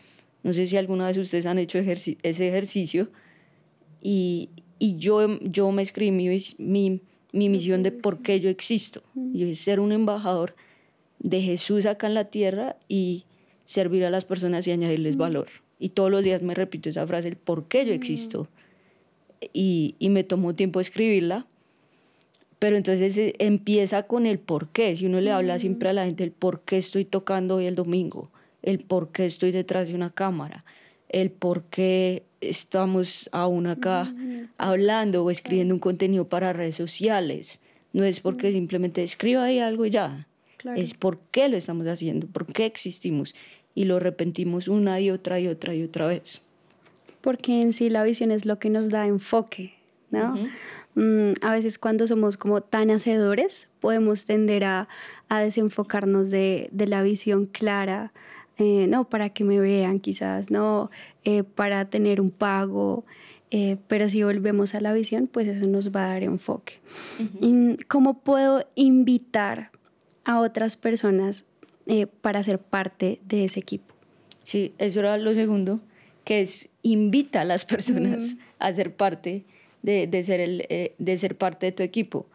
No 0.45 0.53
sé 0.53 0.67
si 0.67 0.77
alguna 0.77 1.07
vez 1.07 1.17
ustedes 1.17 1.47
han 1.47 1.57
hecho 1.57 1.79
ese 1.79 2.47
ejercicio 2.47 3.09
y, 3.99 4.49
y 4.77 4.97
yo, 4.97 5.39
yo 5.41 5.71
me 5.71 5.81
escribí 5.81 6.11
mi, 6.11 6.37
mi, 6.59 7.01
mi 7.31 7.49
misión 7.49 7.81
de 7.81 7.91
por 7.91 8.21
qué 8.21 8.39
yo 8.39 8.47
existo. 8.51 9.01
Yo 9.15 9.47
es 9.47 9.57
ser 9.57 9.79
un 9.79 9.91
embajador 9.91 10.55
de 11.17 11.41
Jesús 11.41 11.87
acá 11.87 12.05
en 12.05 12.13
la 12.13 12.25
tierra 12.25 12.75
y 12.87 13.25
servir 13.63 14.05
a 14.05 14.11
las 14.11 14.23
personas 14.23 14.67
y 14.67 14.71
añadirles 14.71 15.17
valor. 15.17 15.47
Y 15.79 15.89
todos 15.89 16.11
los 16.11 16.23
días 16.23 16.43
me 16.43 16.53
repito 16.53 16.89
esa 16.89 17.07
frase, 17.07 17.29
el 17.29 17.37
por 17.37 17.67
qué 17.67 17.83
yo 17.83 17.93
existo. 17.93 18.47
Y, 19.51 19.95
y 19.97 20.09
me 20.09 20.23
tomó 20.23 20.53
tiempo 20.53 20.79
escribirla 20.79 21.47
pero 22.59 22.77
entonces 22.77 23.33
empieza 23.39 24.03
con 24.03 24.25
el 24.25 24.39
por 24.39 24.69
qué. 24.69 24.95
Si 24.95 25.07
uno 25.07 25.19
le 25.21 25.31
habla 25.31 25.57
siempre 25.59 25.89
a 25.89 25.93
la 25.93 26.05
gente 26.05 26.23
el 26.23 26.31
por 26.31 26.61
qué 26.61 26.77
estoy 26.77 27.03
tocando 27.03 27.55
hoy 27.55 27.65
el 27.65 27.75
domingo, 27.75 28.29
el 28.65 28.79
por 28.79 29.11
qué 29.11 29.25
estoy 29.25 29.51
detrás 29.51 29.87
de 29.87 29.95
una 29.95 30.09
cámara, 30.09 30.65
el 31.09 31.31
por 31.31 31.63
qué 31.65 32.23
estamos 32.41 33.29
aún 33.31 33.67
acá 33.67 34.13
hablando 34.57 35.23
o 35.23 35.31
escribiendo 35.31 35.73
un 35.73 35.79
contenido 35.79 36.27
para 36.27 36.53
redes 36.53 36.75
sociales. 36.75 37.61
No 37.93 38.03
es 38.03 38.19
porque 38.19 38.51
simplemente 38.51 39.03
escriba 39.03 39.43
ahí 39.45 39.59
algo 39.59 39.85
y 39.85 39.91
ya. 39.91 40.27
Es 40.75 40.93
por 40.93 41.19
qué 41.31 41.47
lo 41.47 41.57
estamos 41.57 41.87
haciendo, 41.87 42.27
por 42.27 42.47
qué 42.47 42.65
existimos. 42.65 43.35
Y 43.75 43.85
lo 43.85 43.99
repetimos 43.99 44.67
una 44.67 44.99
y 44.99 45.11
otra 45.11 45.39
y 45.39 45.47
otra 45.47 45.75
y 45.75 45.83
otra 45.83 46.07
vez. 46.07 46.43
Porque 47.21 47.61
en 47.61 47.71
sí 47.71 47.89
la 47.89 48.03
visión 48.03 48.31
es 48.31 48.45
lo 48.45 48.59
que 48.59 48.69
nos 48.69 48.89
da 48.89 49.07
enfoque, 49.07 49.73
¿no? 50.11 50.35
Mm, 50.95 51.33
a 51.41 51.51
veces 51.51 51.77
cuando 51.77 52.07
somos 52.07 52.37
como 52.37 52.61
tan 52.61 52.89
hacedores 52.89 53.67
podemos 53.81 54.25
tender 54.25 54.63
a, 54.63 54.87
a 55.27 55.39
desenfocarnos 55.41 56.29
de, 56.29 56.69
de, 56.71 56.87
la 56.87 57.03
visión 57.03 57.47
clara, 57.47 58.13
eh, 58.57 58.87
no 58.87 59.09
para 59.09 59.29
que 59.29 59.43
me 59.43 59.59
vean 59.59 59.99
quizás, 59.99 60.49
no 60.49 60.89
eh, 61.25 61.43
para 61.43 61.89
tener 61.89 62.21
un 62.21 62.31
pago, 62.31 63.03
eh, 63.51 63.75
pero 63.87 64.07
si 64.07 64.23
volvemos 64.23 64.75
a 64.75 64.79
la 64.79 64.93
visión, 64.93 65.27
pues 65.27 65.47
eso 65.49 65.67
nos 65.67 65.93
va 65.93 66.05
a 66.05 66.07
dar 66.13 66.23
enfoque. 66.23 66.79
Mm, 67.41 67.73
¿Cómo 67.89 68.19
puedo 68.19 68.65
invitar 68.75 69.71
a 70.23 70.39
otras 70.39 70.77
personas 70.77 71.43
para 72.21 72.41
ser 72.41 72.59
parte 72.59 73.19
de 73.27 73.45
ese 73.45 73.59
equipo? 73.59 73.93
Sí, 74.43 74.73
eso 74.77 75.01
era 75.01 75.17
lo 75.17 75.33
segundo, 75.33 75.81
que 76.23 76.41
es 76.41 76.69
invita 76.81 77.41
a 77.41 77.45
las 77.45 77.65
personas 77.65 78.37
a 78.59 78.73
ser 78.73 78.95
parte 78.95 79.43
de, 79.83 80.07
de 80.07 80.23
ser, 80.23 80.39
el, 80.39 80.65
de 80.97 81.17
ser 81.17 81.37
parte 81.37 81.67
de 81.67 81.71
tu 81.73 81.83
equipo. 81.83 82.25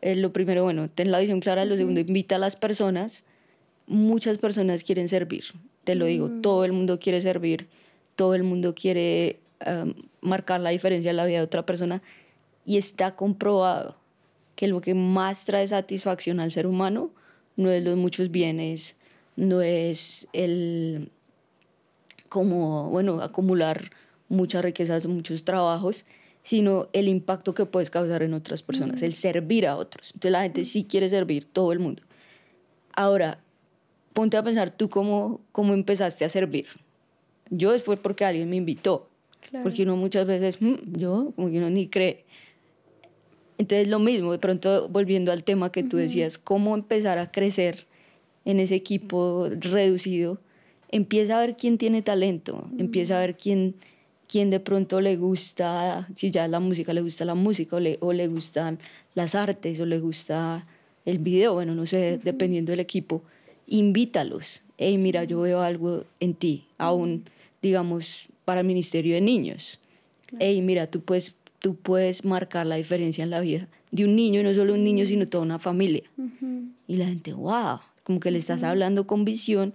Lo 0.00 0.32
primero, 0.32 0.62
bueno, 0.62 0.88
ten 0.88 1.10
la 1.10 1.18
visión 1.18 1.40
clara. 1.40 1.64
Lo 1.64 1.76
segundo, 1.76 2.00
invita 2.00 2.36
a 2.36 2.38
las 2.38 2.56
personas. 2.56 3.24
Muchas 3.86 4.38
personas 4.38 4.82
quieren 4.82 5.08
servir, 5.08 5.44
te 5.84 5.94
lo 5.94 6.06
digo. 6.06 6.30
Todo 6.42 6.64
el 6.64 6.72
mundo 6.72 6.98
quiere 6.98 7.20
servir, 7.20 7.68
todo 8.16 8.34
el 8.34 8.42
mundo 8.42 8.74
quiere 8.74 9.40
marcar 10.20 10.60
la 10.60 10.70
diferencia 10.70 11.10
en 11.10 11.16
la 11.16 11.26
vida 11.26 11.38
de 11.38 11.44
otra 11.44 11.66
persona. 11.66 12.02
Y 12.64 12.78
está 12.78 13.14
comprobado 13.14 13.96
que 14.56 14.68
lo 14.68 14.80
que 14.80 14.94
más 14.94 15.44
trae 15.44 15.66
satisfacción 15.66 16.40
al 16.40 16.50
ser 16.50 16.66
humano 16.66 17.10
no 17.56 17.70
es 17.70 17.84
los 17.84 17.96
muchos 17.96 18.30
bienes, 18.30 18.96
no 19.36 19.62
es 19.62 20.28
el 20.32 21.10
como, 22.28 22.90
bueno, 22.90 23.20
acumular 23.20 23.90
muchas 24.28 24.64
riquezas, 24.64 25.06
muchos 25.06 25.44
trabajos, 25.44 26.04
sino 26.42 26.88
el 26.92 27.06
impacto 27.06 27.54
que 27.54 27.64
puedes 27.64 27.90
causar 27.90 28.22
en 28.22 28.34
otras 28.34 28.62
personas, 28.62 29.02
el 29.02 29.14
servir 29.14 29.66
a 29.66 29.76
otros. 29.76 30.08
Entonces 30.08 30.32
la 30.32 30.42
gente 30.42 30.64
sí 30.64 30.84
quiere 30.84 31.08
servir, 31.08 31.44
todo 31.44 31.72
el 31.72 31.78
mundo. 31.78 32.02
Ahora, 32.92 33.43
ponte 34.14 34.38
a 34.38 34.42
pensar 34.42 34.70
tú 34.70 34.88
cómo, 34.88 35.42
cómo 35.52 35.74
empezaste 35.74 36.24
a 36.24 36.30
servir. 36.30 36.66
Yo 37.50 37.78
fue 37.78 37.98
porque 37.98 38.24
alguien 38.24 38.48
me 38.48 38.56
invitó, 38.56 39.10
porque 39.62 39.82
uno 39.82 39.96
muchas 39.96 40.26
veces, 40.26 40.62
mm, 40.62 40.96
yo, 40.96 41.32
como 41.36 41.50
que 41.50 41.58
uno 41.58 41.68
ni 41.68 41.88
cree. 41.88 42.24
Entonces 43.58 43.88
lo 43.88 43.98
mismo, 43.98 44.32
de 44.32 44.38
pronto 44.38 44.88
volviendo 44.88 45.30
al 45.30 45.44
tema 45.44 45.70
que 45.70 45.82
tú 45.82 45.98
decías, 45.98 46.38
cómo 46.38 46.74
empezar 46.74 47.18
a 47.18 47.30
crecer 47.30 47.86
en 48.46 48.60
ese 48.60 48.74
equipo 48.74 49.48
reducido, 49.50 50.40
empieza 50.90 51.36
a 51.36 51.40
ver 51.40 51.56
quién 51.56 51.76
tiene 51.76 52.00
talento, 52.00 52.68
empieza 52.78 53.18
a 53.18 53.20
ver 53.20 53.36
quién 53.36 53.74
quién 54.26 54.50
de 54.50 54.60
pronto 54.60 55.00
le 55.00 55.16
gusta, 55.16 56.08
si 56.14 56.30
ya 56.30 56.48
la 56.48 56.60
música 56.60 56.92
le 56.92 57.02
gusta 57.02 57.24
la 57.24 57.34
música 57.34 57.76
o 57.76 57.80
le, 57.80 57.98
o 58.00 58.12
le 58.12 58.26
gustan 58.26 58.78
las 59.14 59.34
artes 59.34 59.78
o 59.80 59.86
le 59.86 60.00
gusta 60.00 60.62
el 61.04 61.18
video, 61.18 61.54
bueno, 61.54 61.74
no 61.74 61.86
sé, 61.86 62.18
dependiendo 62.22 62.72
del 62.72 62.80
equipo, 62.80 63.22
invítalos. 63.66 64.62
Hey, 64.78 64.98
mira, 64.98 65.24
yo 65.24 65.40
veo 65.40 65.62
algo 65.62 66.04
en 66.20 66.34
ti, 66.34 66.66
aún, 66.78 67.24
digamos, 67.62 68.28
para 68.44 68.60
el 68.60 68.66
Ministerio 68.66 69.14
de 69.14 69.20
Niños. 69.20 69.80
Hey, 70.38 70.60
mira, 70.62 70.88
tú 70.88 71.00
puedes, 71.00 71.36
tú 71.60 71.76
puedes 71.76 72.24
marcar 72.24 72.66
la 72.66 72.76
diferencia 72.76 73.22
en 73.22 73.30
la 73.30 73.40
vida 73.40 73.68
de 73.94 74.04
un 74.04 74.16
niño, 74.16 74.40
y 74.40 74.42
no 74.42 74.52
solo 74.54 74.74
un 74.74 74.82
niño, 74.82 75.06
sino 75.06 75.28
toda 75.28 75.44
una 75.44 75.60
familia. 75.60 76.02
Y 76.88 76.96
la 76.96 77.06
gente, 77.06 77.32
wow, 77.32 77.78
como 78.02 78.18
que 78.18 78.32
le 78.32 78.38
estás 78.38 78.64
hablando 78.64 79.06
con 79.06 79.24
visión 79.24 79.72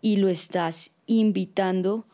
y 0.00 0.16
lo 0.16 0.28
estás 0.30 0.96
invitando 1.06 2.06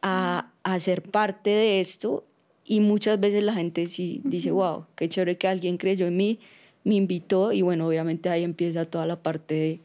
a, 0.00 0.52
a 0.62 0.78
ser 0.78 1.02
parte 1.02 1.50
de 1.50 1.80
esto. 1.80 2.24
Y 2.64 2.78
muchas 2.78 3.18
veces 3.18 3.42
la 3.42 3.52
gente 3.52 3.86
sí 3.86 4.20
dice, 4.22 4.52
wow, 4.52 4.86
qué 4.94 5.08
chévere 5.08 5.36
que 5.36 5.48
alguien 5.48 5.76
creyó 5.76 6.06
en 6.06 6.16
mí, 6.16 6.38
me 6.84 6.94
invitó. 6.94 7.50
Y 7.50 7.62
bueno, 7.62 7.88
obviamente 7.88 8.28
ahí 8.28 8.44
empieza 8.44 8.84
toda 8.84 9.04
la 9.04 9.20
parte 9.24 9.54
de, 9.54 9.80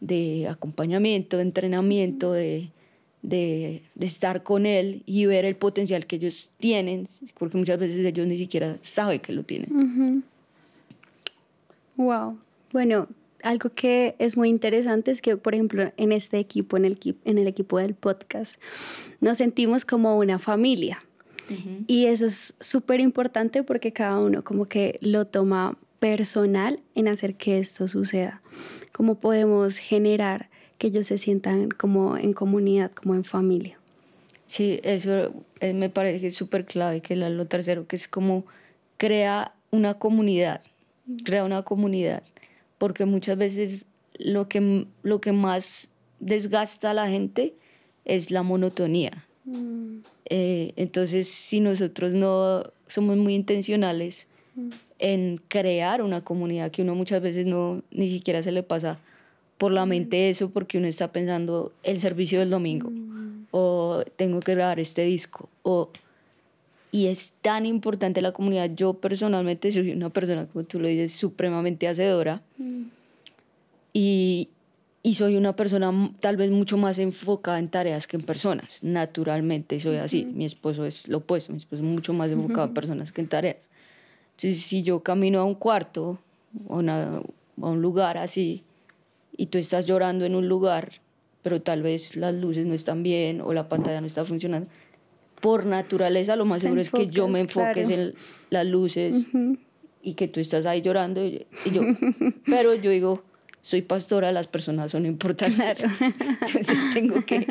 de 0.00 0.48
acompañamiento, 0.48 1.36
de 1.36 1.42
entrenamiento, 1.42 2.32
de, 2.32 2.70
de, 3.22 3.82
de, 3.94 4.06
estar 4.06 4.42
con 4.42 4.66
él 4.66 5.02
y 5.06 5.26
ver 5.26 5.44
el 5.44 5.56
potencial 5.56 6.06
que 6.06 6.16
ellos 6.16 6.52
tienen, 6.58 7.06
porque 7.38 7.56
muchas 7.56 7.78
veces 7.78 8.04
ellos 8.04 8.26
ni 8.26 8.38
siquiera 8.38 8.78
saben 8.80 9.20
que 9.20 9.32
lo 9.32 9.42
tienen. 9.42 10.24
Wow. 11.96 12.38
Bueno, 12.72 13.08
algo 13.42 13.70
que 13.74 14.14
es 14.18 14.36
muy 14.36 14.48
interesante 14.48 15.10
es 15.10 15.20
que, 15.20 15.36
por 15.36 15.54
ejemplo, 15.54 15.92
en 15.96 16.12
este 16.12 16.38
equipo, 16.38 16.76
en 16.76 16.84
el, 16.84 16.98
en 17.24 17.38
el 17.38 17.46
equipo 17.46 17.78
del 17.78 17.94
podcast, 17.94 18.60
nos 19.20 19.38
sentimos 19.38 19.84
como 19.84 20.18
una 20.18 20.38
familia. 20.38 21.02
Y 21.88 22.06
eso 22.06 22.26
es 22.26 22.54
súper 22.60 23.00
importante 23.00 23.64
porque 23.64 23.92
cada 23.92 24.20
uno 24.20 24.44
como 24.44 24.66
que 24.66 25.00
lo 25.02 25.26
toma 25.26 25.76
personal 26.00 26.80
en 26.94 27.08
hacer 27.08 27.36
que 27.36 27.58
esto 27.58 27.86
suceda. 27.86 28.42
Cómo 28.92 29.20
podemos 29.20 29.78
generar 29.78 30.48
que 30.78 30.88
ellos 30.88 31.06
se 31.06 31.18
sientan 31.18 31.70
como 31.70 32.16
en 32.16 32.32
comunidad, 32.32 32.90
como 32.90 33.14
en 33.14 33.24
familia. 33.24 33.78
Sí, 34.46 34.80
eso 34.82 35.32
eh, 35.60 35.74
me 35.74 35.90
parece 35.90 36.32
súper 36.32 36.64
clave, 36.64 37.00
que 37.02 37.14
lo 37.14 37.46
tercero, 37.46 37.86
que 37.86 37.94
es 37.94 38.08
como 38.08 38.44
crea 38.96 39.54
una 39.70 39.94
comunidad, 39.94 40.62
crea 41.24 41.44
una 41.44 41.62
comunidad 41.62 42.24
porque 42.80 43.04
muchas 43.04 43.36
veces 43.36 43.84
lo 44.18 44.48
que, 44.48 44.86
lo 45.02 45.20
que 45.20 45.32
más 45.32 45.90
desgasta 46.18 46.92
a 46.92 46.94
la 46.94 47.08
gente 47.08 47.52
es 48.06 48.30
la 48.30 48.42
monotonía. 48.42 49.12
Mm. 49.44 49.98
Eh, 50.24 50.72
entonces, 50.76 51.28
si 51.28 51.60
nosotros 51.60 52.14
no 52.14 52.62
somos 52.86 53.18
muy 53.18 53.34
intencionales 53.34 54.28
mm. 54.54 54.70
En 55.00 55.40
crear 55.48 56.02
una 56.02 56.22
comunidad, 56.22 56.70
que 56.70 56.82
uno 56.82 56.94
muchas 56.94 57.20
veces 57.22 57.46
no 57.46 57.82
ni 57.90 58.08
siquiera 58.08 58.42
se 58.42 58.52
le 58.52 58.62
pasa 58.62 59.00
por 59.58 59.72
la 59.72 59.84
mm. 59.84 59.88
mente 59.88 60.30
eso, 60.30 60.50
porque 60.50 60.78
uno 60.78 60.86
está 60.86 61.10
pensando 61.10 61.72
el 61.82 62.00
servicio 62.00 62.38
del 62.38 62.50
domingo, 62.50 62.92
o 63.50 64.04
tengo 64.16 64.40
que 64.40 64.54
grabar 64.54 64.78
este 64.78 65.02
disco, 65.02 65.48
o 65.62 65.90
y 66.92 67.06
es 67.06 67.34
tan 67.40 67.66
importante 67.66 68.20
la 68.20 68.32
comunidad. 68.32 68.70
Yo 68.74 68.94
personalmente 68.94 69.70
soy 69.70 69.92
una 69.92 70.10
persona, 70.10 70.46
como 70.46 70.64
tú 70.64 70.80
lo 70.80 70.88
dices, 70.88 71.12
supremamente 71.12 71.86
hacedora 71.86 72.42
mm. 72.58 72.82
y, 73.92 74.48
y, 75.02 75.14
soy 75.14 75.36
una 75.36 75.54
persona 75.54 76.10
tal 76.18 76.36
vez 76.36 76.50
mucho 76.50 76.76
más 76.76 76.98
enfocada 76.98 77.58
en 77.58 77.68
tareas 77.68 78.06
que 78.06 78.16
en 78.16 78.22
personas. 78.22 78.82
Naturalmente 78.82 79.78
soy 79.78 79.96
así. 79.96 80.24
Mi 80.24 80.44
esposo 80.44 80.84
es 80.84 81.06
lo 81.08 81.18
opuesto, 81.18 81.52
mi 81.52 81.58
esposo 81.58 81.82
es 81.82 81.88
mucho 81.88 82.12
más 82.12 82.32
enfocado 82.32 82.66
en 82.66 82.74
personas 82.74 83.12
que 83.12 83.20
en 83.20 83.28
tareas. 83.28 83.70
Entonces, 84.42 84.64
si 84.64 84.82
yo 84.82 85.00
camino 85.00 85.38
a 85.40 85.44
un 85.44 85.54
cuarto 85.54 86.18
o 86.66 86.80
a 86.80 87.22
un 87.58 87.82
lugar 87.82 88.16
así 88.16 88.64
y 89.36 89.46
tú 89.46 89.58
estás 89.58 89.84
llorando 89.84 90.24
en 90.24 90.34
un 90.34 90.48
lugar, 90.48 90.92
pero 91.42 91.60
tal 91.60 91.82
vez 91.82 92.16
las 92.16 92.34
luces 92.34 92.64
no 92.64 92.72
están 92.72 93.02
bien 93.02 93.42
o 93.42 93.52
la 93.52 93.68
pantalla 93.68 94.00
no 94.00 94.06
está 94.06 94.24
funcionando, 94.24 94.66
por 95.42 95.66
naturaleza 95.66 96.36
lo 96.36 96.46
más 96.46 96.62
seguro 96.62 96.80
es 96.80 96.88
que 96.88 97.08
yo 97.08 97.28
me 97.28 97.40
enfoque 97.40 97.82
en 97.82 98.14
las 98.48 98.64
luces 98.64 99.28
y 100.02 100.14
que 100.14 100.26
tú 100.26 100.40
estás 100.40 100.64
ahí 100.64 100.80
llorando 100.80 101.22
y, 101.22 101.46
yo, 101.70 101.82
pero 102.46 102.74
yo 102.74 102.90
digo, 102.90 103.22
soy 103.60 103.82
pastora, 103.82 104.32
las 104.32 104.46
personas 104.46 104.90
son 104.90 105.04
importantes. 105.04 105.84
Entonces 105.84 106.94
tengo 106.94 107.26
que, 107.26 107.46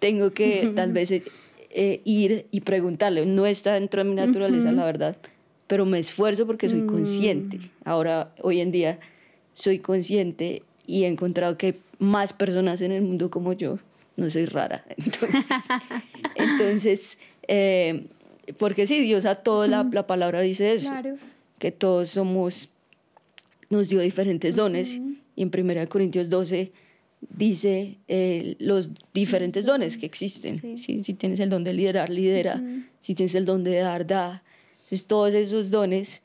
tengo 0.00 0.32
que 0.32 0.70
tal 0.76 0.92
vez 0.92 1.12
eh, 1.12 2.02
ir 2.04 2.46
y 2.50 2.60
preguntarle, 2.60 3.24
no 3.24 3.46
está 3.46 3.72
dentro 3.72 4.04
de 4.04 4.10
mi 4.10 4.16
naturaleza, 4.16 4.70
la 4.70 4.84
verdad, 4.84 5.16
pero 5.66 5.84
me 5.86 5.98
esfuerzo 5.98 6.46
porque 6.46 6.68
soy 6.68 6.86
consciente. 6.86 7.58
Mm. 7.58 7.70
Ahora, 7.84 8.32
hoy 8.42 8.60
en 8.60 8.72
día, 8.72 9.00
soy 9.52 9.78
consciente 9.78 10.62
y 10.86 11.04
he 11.04 11.08
encontrado 11.08 11.56
que 11.58 11.66
hay 11.66 11.80
más 11.98 12.32
personas 12.32 12.80
en 12.80 12.92
el 12.92 13.02
mundo 13.02 13.30
como 13.30 13.52
yo 13.52 13.78
no 14.16 14.30
soy 14.30 14.46
rara. 14.46 14.84
Entonces, 14.96 15.44
entonces 16.36 17.18
eh, 17.48 18.06
porque 18.58 18.86
sí, 18.86 19.00
Dios 19.00 19.26
a 19.26 19.34
toda 19.34 19.66
la, 19.66 19.88
la, 19.90 20.06
palabra 20.06 20.40
dice 20.40 20.72
eso, 20.72 20.92
que 21.58 21.72
todos 21.72 22.10
somos, 22.10 22.70
nos 23.70 23.88
dio 23.88 24.00
diferentes 24.00 24.56
dones. 24.56 25.00
Y 25.34 25.42
en 25.42 25.50
1 25.52 25.88
Corintios 25.88 26.30
12 26.30 26.72
dice 27.20 27.98
eh, 28.08 28.56
los 28.58 28.90
diferentes 29.12 29.66
dones 29.66 29.96
que 29.96 30.06
existen. 30.06 30.78
Si 30.78 31.02
tienes 31.14 31.40
el 31.40 31.50
don 31.50 31.64
de 31.64 31.72
liderar, 31.72 32.08
lidera. 32.08 32.62
Si 33.00 33.14
tienes 33.14 33.34
el 33.34 33.44
don 33.44 33.64
de 33.64 33.76
dar, 33.78 34.06
da. 34.06 34.40
Entonces, 34.86 35.06
todos 35.08 35.34
esos 35.34 35.72
dones, 35.72 36.22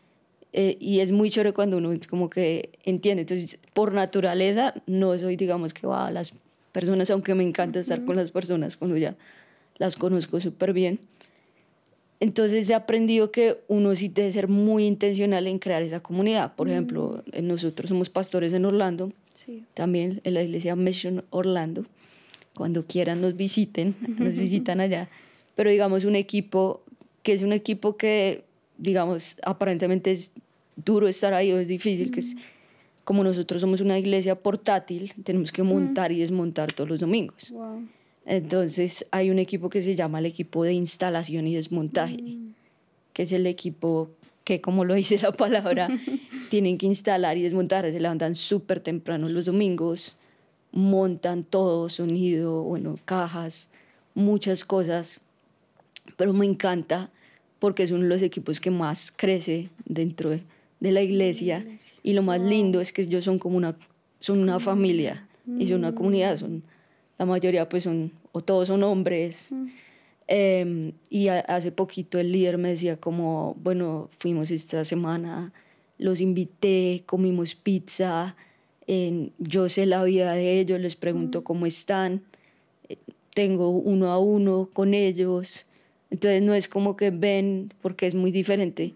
eh, 0.53 0.77
y 0.79 0.99
es 0.99 1.11
muy 1.11 1.31
chévere 1.31 1.51
cuando 1.51 1.77
uno 1.77 1.91
como 2.07 2.29
que 2.29 2.69
entiende. 2.83 3.21
Entonces, 3.21 3.57
por 3.73 3.91
naturaleza, 3.91 4.75
no 4.85 5.17
soy, 5.17 5.35
digamos, 5.35 5.73
que 5.73 5.87
va 5.87 6.05
a 6.07 6.11
las 6.11 6.31
personas, 6.71 7.09
aunque 7.09 7.33
me 7.33 7.43
encanta 7.43 7.79
estar 7.79 8.05
con 8.05 8.15
las 8.15 8.29
personas 8.29 8.77
cuando 8.77 8.97
ya 8.97 9.15
las 9.79 9.95
conozco 9.95 10.39
súper 10.39 10.73
bien. 10.73 10.99
Entonces 12.19 12.69
he 12.69 12.75
aprendido 12.75 13.31
que 13.31 13.57
uno 13.67 13.95
sí 13.95 14.07
debe 14.07 14.31
ser 14.31 14.47
muy 14.47 14.85
intencional 14.85 15.47
en 15.47 15.57
crear 15.57 15.81
esa 15.81 16.01
comunidad. 16.01 16.53
Por 16.53 16.69
ejemplo, 16.69 17.23
nosotros 17.41 17.89
somos 17.89 18.11
pastores 18.11 18.53
en 18.53 18.65
Orlando, 18.65 19.11
también 19.73 20.21
en 20.23 20.35
la 20.35 20.43
iglesia 20.43 20.75
Mission 20.75 21.23
Orlando. 21.31 21.83
Cuando 22.53 22.85
quieran 22.85 23.21
nos 23.21 23.35
visiten, 23.35 23.95
nos 24.19 24.35
visitan 24.35 24.81
allá. 24.81 25.09
Pero 25.55 25.71
digamos 25.71 26.05
un 26.05 26.15
equipo 26.15 26.83
que 27.23 27.33
es 27.33 27.41
un 27.41 27.53
equipo 27.53 27.97
que, 27.97 28.43
digamos, 28.81 29.37
aparentemente 29.43 30.11
es 30.11 30.33
duro 30.75 31.07
estar 31.07 31.33
ahí 31.33 31.51
o 31.51 31.59
es 31.59 31.67
difícil, 31.67 32.11
que 32.11 32.21
es 32.21 32.35
como 33.03 33.23
nosotros 33.23 33.61
somos 33.61 33.81
una 33.81 33.97
iglesia 33.97 34.35
portátil, 34.35 35.13
tenemos 35.23 35.51
que 35.51 35.63
montar 35.63 36.11
y 36.11 36.19
desmontar 36.19 36.71
todos 36.73 36.89
los 36.89 36.99
domingos. 36.99 37.53
Entonces 38.25 39.05
hay 39.11 39.29
un 39.29 39.39
equipo 39.39 39.69
que 39.69 39.81
se 39.81 39.95
llama 39.95 40.19
el 40.19 40.25
equipo 40.25 40.63
de 40.63 40.73
instalación 40.73 41.47
y 41.47 41.55
desmontaje, 41.55 42.21
mm. 42.21 42.53
que 43.13 43.23
es 43.23 43.31
el 43.31 43.47
equipo 43.47 44.09
que, 44.43 44.61
como 44.61 44.85
lo 44.85 44.93
dice 44.93 45.17
la 45.19 45.31
palabra, 45.31 45.87
tienen 46.49 46.77
que 46.77 46.85
instalar 46.85 47.37
y 47.37 47.43
desmontar. 47.43 47.91
Se 47.91 47.99
levantan 47.99 48.35
súper 48.35 48.79
temprano 48.79 49.29
los 49.29 49.45
domingos, 49.45 50.17
montan 50.71 51.43
todo, 51.43 51.89
sonido, 51.89 52.63
bueno, 52.63 52.97
cajas, 53.05 53.69
muchas 54.13 54.63
cosas. 54.63 55.21
Pero 56.17 56.33
me 56.33 56.45
encanta 56.45 57.11
porque 57.61 57.83
es 57.83 57.91
uno 57.91 58.01
de 58.01 58.09
los 58.09 58.23
equipos 58.23 58.59
que 58.59 58.71
más 58.71 59.11
crece 59.15 59.69
dentro 59.85 60.31
de, 60.31 60.41
la 60.79 61.03
iglesia. 61.03 61.63
Y 62.01 62.13
lo 62.13 62.23
más 62.23 62.41
lindo 62.41 62.81
es 62.81 62.91
que 62.91 63.03
ellos 63.03 63.23
son 63.23 63.37
como 63.37 63.55
una, 63.55 63.77
son 64.19 64.39
una 64.39 64.59
familia 64.59 65.27
y 65.59 65.67
son 65.67 65.77
una 65.77 65.93
comunidad, 65.93 66.37
son 66.37 66.63
la 67.19 67.27
mayoría 67.27 67.69
pues 67.69 67.83
son, 67.83 68.13
o 68.31 68.41
todos 68.41 68.67
son 68.67 68.81
hombres. 68.81 69.51
Mm. 69.51 69.67
Em, 70.27 70.91
y 71.11 71.27
hace 71.27 71.71
poquito 71.71 72.17
el 72.17 72.31
líder 72.31 72.57
me 72.57 72.69
decía 72.69 72.97
como, 72.97 73.55
bueno, 73.61 74.09
fuimos 74.17 74.49
esta 74.49 74.83
semana, 74.83 75.53
los 75.99 76.19
invité, 76.19 77.03
comimos 77.05 77.53
pizza, 77.53 78.35
yo 79.37 79.69
sé 79.69 79.85
la 79.85 80.03
vida 80.03 80.33
de 80.33 80.59
ellos, 80.59 80.79
les 80.79 80.95
pregunto 80.95 81.41
mm. 81.41 81.43
cómo 81.43 81.67
están, 81.67 82.23
eh, 82.89 82.97
tengo 83.35 83.69
uno 83.69 84.11
a 84.11 84.17
uno 84.17 84.67
con 84.73 84.95
ellos. 84.95 85.67
Entonces 86.11 86.41
no 86.43 86.53
es 86.53 86.67
como 86.67 86.95
que 86.95 87.09
ven, 87.09 87.73
porque 87.81 88.05
es 88.05 88.13
muy 88.15 88.31
diferente, 88.31 88.93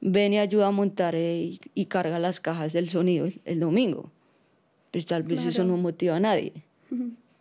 ven 0.00 0.32
y 0.32 0.38
ayuda 0.38 0.66
a 0.66 0.70
montar 0.72 1.14
eh, 1.14 1.58
y, 1.74 1.84
carga 1.86 2.18
las 2.18 2.40
cajas 2.40 2.72
del 2.72 2.88
sonido 2.88 3.28
el, 3.44 3.60
domingo. 3.60 4.10
Pues 4.90 5.06
tal 5.06 5.22
vez 5.22 5.46
eso 5.46 5.64
no 5.64 5.76
motiva 5.76 6.16
a 6.16 6.20
nadie 6.20 6.52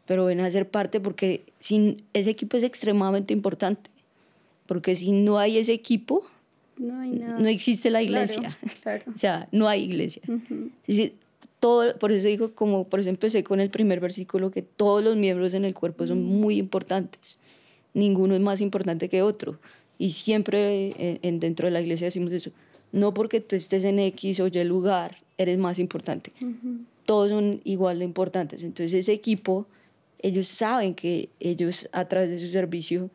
pero 0.06 0.25
ven 0.25 0.39
a 0.39 0.51
ser 0.51 0.70
parte 0.70 1.00
porque 1.00 1.44
sin, 1.60 2.03
ese 2.13 2.30
equipo 2.30 2.58
es 2.58 2.63
extremadamente 2.63 3.34
importante, 3.34 3.89
porque 4.65 4.96
si 4.96 5.12
no 5.12 5.38
hay 5.38 5.58
ese 5.58 5.74
equipo, 5.74 6.25
no, 6.77 7.00
hay 7.00 7.12
nada. 7.12 7.39
no 7.39 7.48
existe 7.48 7.89
la 7.89 8.01
iglesia. 8.01 8.58
Claro, 8.82 9.03
o 9.15 9.18
sea, 9.18 9.48
no 9.51 9.68
hay 9.68 9.84
iglesia. 9.84 10.22
todo, 11.60 11.98
por 11.98 12.12
eso 12.12 12.27
digo, 12.27 12.53
como 12.53 12.88
por 12.88 13.00
eso 13.00 13.10
empecé 13.10 13.44
con 13.44 13.60
el 13.60 13.70
primer 13.70 14.00
versículo, 14.00 14.51
que 14.51 14.62
todos 14.62 15.03
los 15.03 15.15
miembros 15.15 15.53
en 15.53 15.65
el 15.65 15.74
cuerpo 15.74 16.06
son 16.06 16.24
muy 16.24 16.58
importantes. 16.58 17.39
Ninguno 17.93 18.35
es 18.35 18.41
más 18.41 18.62
importante 18.62 19.09
que 19.09 19.21
otro. 19.21 19.59
Y 19.97 20.12
siempre 20.12 21.19
en, 21.21 21.39
dentro 21.39 21.67
de 21.67 21.71
la 21.71 21.81
iglesia 21.81 22.05
decimos 22.05 22.31
eso. 22.33 22.51
No 22.91 23.13
porque 23.13 23.39
tú 23.39 23.55
estés 23.55 23.83
en 23.83 24.00
X 24.00 24.39
o 24.39 24.47
Y 24.47 24.63
lugar, 24.63 25.17
eres 25.38 25.57
más 25.57 25.79
importante. 25.79 26.31
Todos 27.05 27.29
son 27.29 27.62
igual 27.63 28.00
de 28.00 28.05
importantes. 28.05 28.63
Entonces 28.63 28.93
ese 28.93 29.13
equipo 29.13 29.67
ellos 30.23 30.47
saben 30.47 30.95
que 30.95 31.29
ellos 31.39 31.89
a 31.91 32.05
través 32.05 32.29
de 32.31 32.39
su 32.39 32.51
servicio 32.51 33.12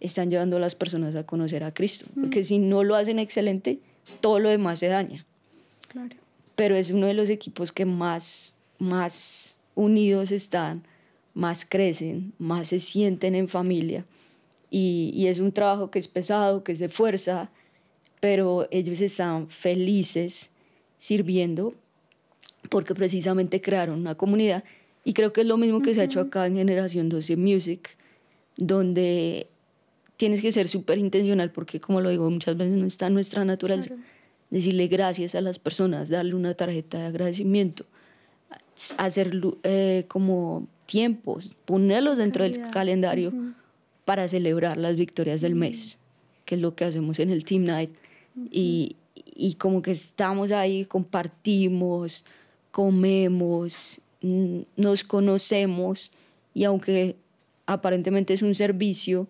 están 0.00 0.30
llevando 0.30 0.56
a 0.56 0.60
las 0.60 0.74
personas 0.74 1.14
a 1.16 1.26
conocer 1.26 1.64
a 1.64 1.74
Cristo, 1.74 2.06
porque 2.18 2.42
si 2.44 2.58
no 2.58 2.82
lo 2.84 2.94
hacen 2.96 3.18
excelente, 3.18 3.80
todo 4.20 4.38
lo 4.38 4.48
demás 4.48 4.78
se 4.78 4.86
daña. 4.86 5.26
pero 6.54 6.76
es 6.76 6.90
uno 6.90 7.06
de 7.06 7.14
los 7.14 7.28
equipos 7.28 7.72
que 7.72 7.84
más, 7.84 8.56
más 8.78 9.58
unidos 9.74 10.30
están, 10.30 10.84
más 11.34 11.64
crecen, 11.64 12.32
más 12.38 12.68
se 12.68 12.78
sienten 12.80 13.34
en 13.34 13.48
familia. 13.48 14.04
Y, 14.74 15.12
y 15.14 15.26
es 15.26 15.38
un 15.38 15.52
trabajo 15.52 15.90
que 15.90 15.98
es 15.98 16.08
pesado, 16.08 16.64
que 16.64 16.72
es 16.72 16.78
de 16.78 16.88
fuerza, 16.88 17.50
pero 18.20 18.66
ellos 18.70 19.00
están 19.02 19.48
felices 19.48 20.50
sirviendo 20.96 21.74
porque 22.70 22.94
precisamente 22.94 23.60
crearon 23.60 23.98
una 23.98 24.14
comunidad. 24.14 24.64
Y 25.04 25.12
creo 25.12 25.32
que 25.32 25.40
es 25.40 25.46
lo 25.46 25.56
mismo 25.56 25.82
que 25.82 25.94
se 25.94 26.00
ha 26.00 26.04
hecho 26.04 26.20
acá 26.20 26.46
en 26.46 26.54
Generación 26.54 27.08
12 27.08 27.36
Music, 27.36 27.96
donde 28.56 29.48
tienes 30.16 30.40
que 30.40 30.52
ser 30.52 30.68
súper 30.68 30.98
intencional 30.98 31.50
porque, 31.50 31.80
como 31.80 32.00
lo 32.00 32.10
digo, 32.10 32.30
muchas 32.30 32.56
veces 32.56 32.76
no 32.76 32.86
está 32.86 33.08
en 33.08 33.14
nuestra 33.14 33.44
naturaleza. 33.44 33.96
Decirle 34.50 34.86
gracias 34.86 35.34
a 35.34 35.40
las 35.40 35.58
personas, 35.58 36.08
darle 36.08 36.34
una 36.34 36.54
tarjeta 36.54 37.00
de 37.00 37.06
agradecimiento, 37.06 37.84
hacer 38.98 39.32
eh, 39.64 40.04
como 40.06 40.68
tiempos, 40.86 41.56
ponerlos 41.64 42.18
dentro 42.18 42.44
del 42.44 42.62
calendario 42.70 43.32
para 44.04 44.28
celebrar 44.28 44.78
las 44.78 44.96
victorias 44.96 45.40
del 45.40 45.54
mes, 45.54 45.98
que 46.44 46.56
es 46.56 46.60
lo 46.60 46.74
que 46.74 46.84
hacemos 46.84 47.18
en 47.18 47.30
el 47.30 47.44
Team 47.44 47.64
Night. 47.64 47.90
y, 48.50 48.96
y 49.34 49.54
como 49.54 49.82
que 49.82 49.90
estamos 49.90 50.52
ahí, 50.52 50.84
compartimos, 50.84 52.24
comemos, 52.70 54.00
nos 54.76 55.04
conocemos 55.04 56.12
y 56.54 56.64
aunque 56.64 57.16
aparentemente 57.66 58.34
es 58.34 58.42
un 58.42 58.54
servicio, 58.54 59.28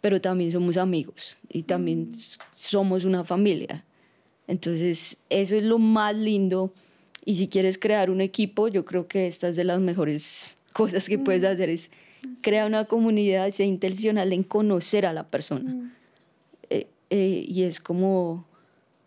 pero 0.00 0.20
también 0.20 0.52
somos 0.52 0.76
amigos 0.76 1.36
y 1.48 1.62
también 1.62 2.08
mm. 2.10 2.14
somos 2.52 3.04
una 3.04 3.24
familia. 3.24 3.84
Entonces, 4.46 5.18
eso 5.28 5.56
es 5.56 5.62
lo 5.64 5.78
más 5.78 6.14
lindo. 6.14 6.72
Y 7.24 7.36
si 7.36 7.48
quieres 7.48 7.76
crear 7.76 8.10
un 8.10 8.20
equipo, 8.20 8.68
yo 8.68 8.84
creo 8.84 9.06
que 9.06 9.26
esta 9.26 9.48
es 9.48 9.56
de 9.56 9.64
las 9.64 9.80
mejores 9.80 10.56
cosas 10.72 11.08
que 11.08 11.18
puedes 11.18 11.42
mm. 11.42 11.46
hacer, 11.46 11.70
es 11.70 11.90
crear 12.42 12.66
una 12.66 12.84
comunidad, 12.84 13.50
sea 13.50 13.66
intencional 13.66 14.32
en 14.32 14.42
conocer 14.42 15.06
a 15.06 15.12
la 15.12 15.24
persona. 15.24 15.72
Mm. 15.72 15.92
Eh, 16.70 16.86
eh, 17.10 17.44
y 17.48 17.62
es 17.62 17.80
como, 17.80 18.44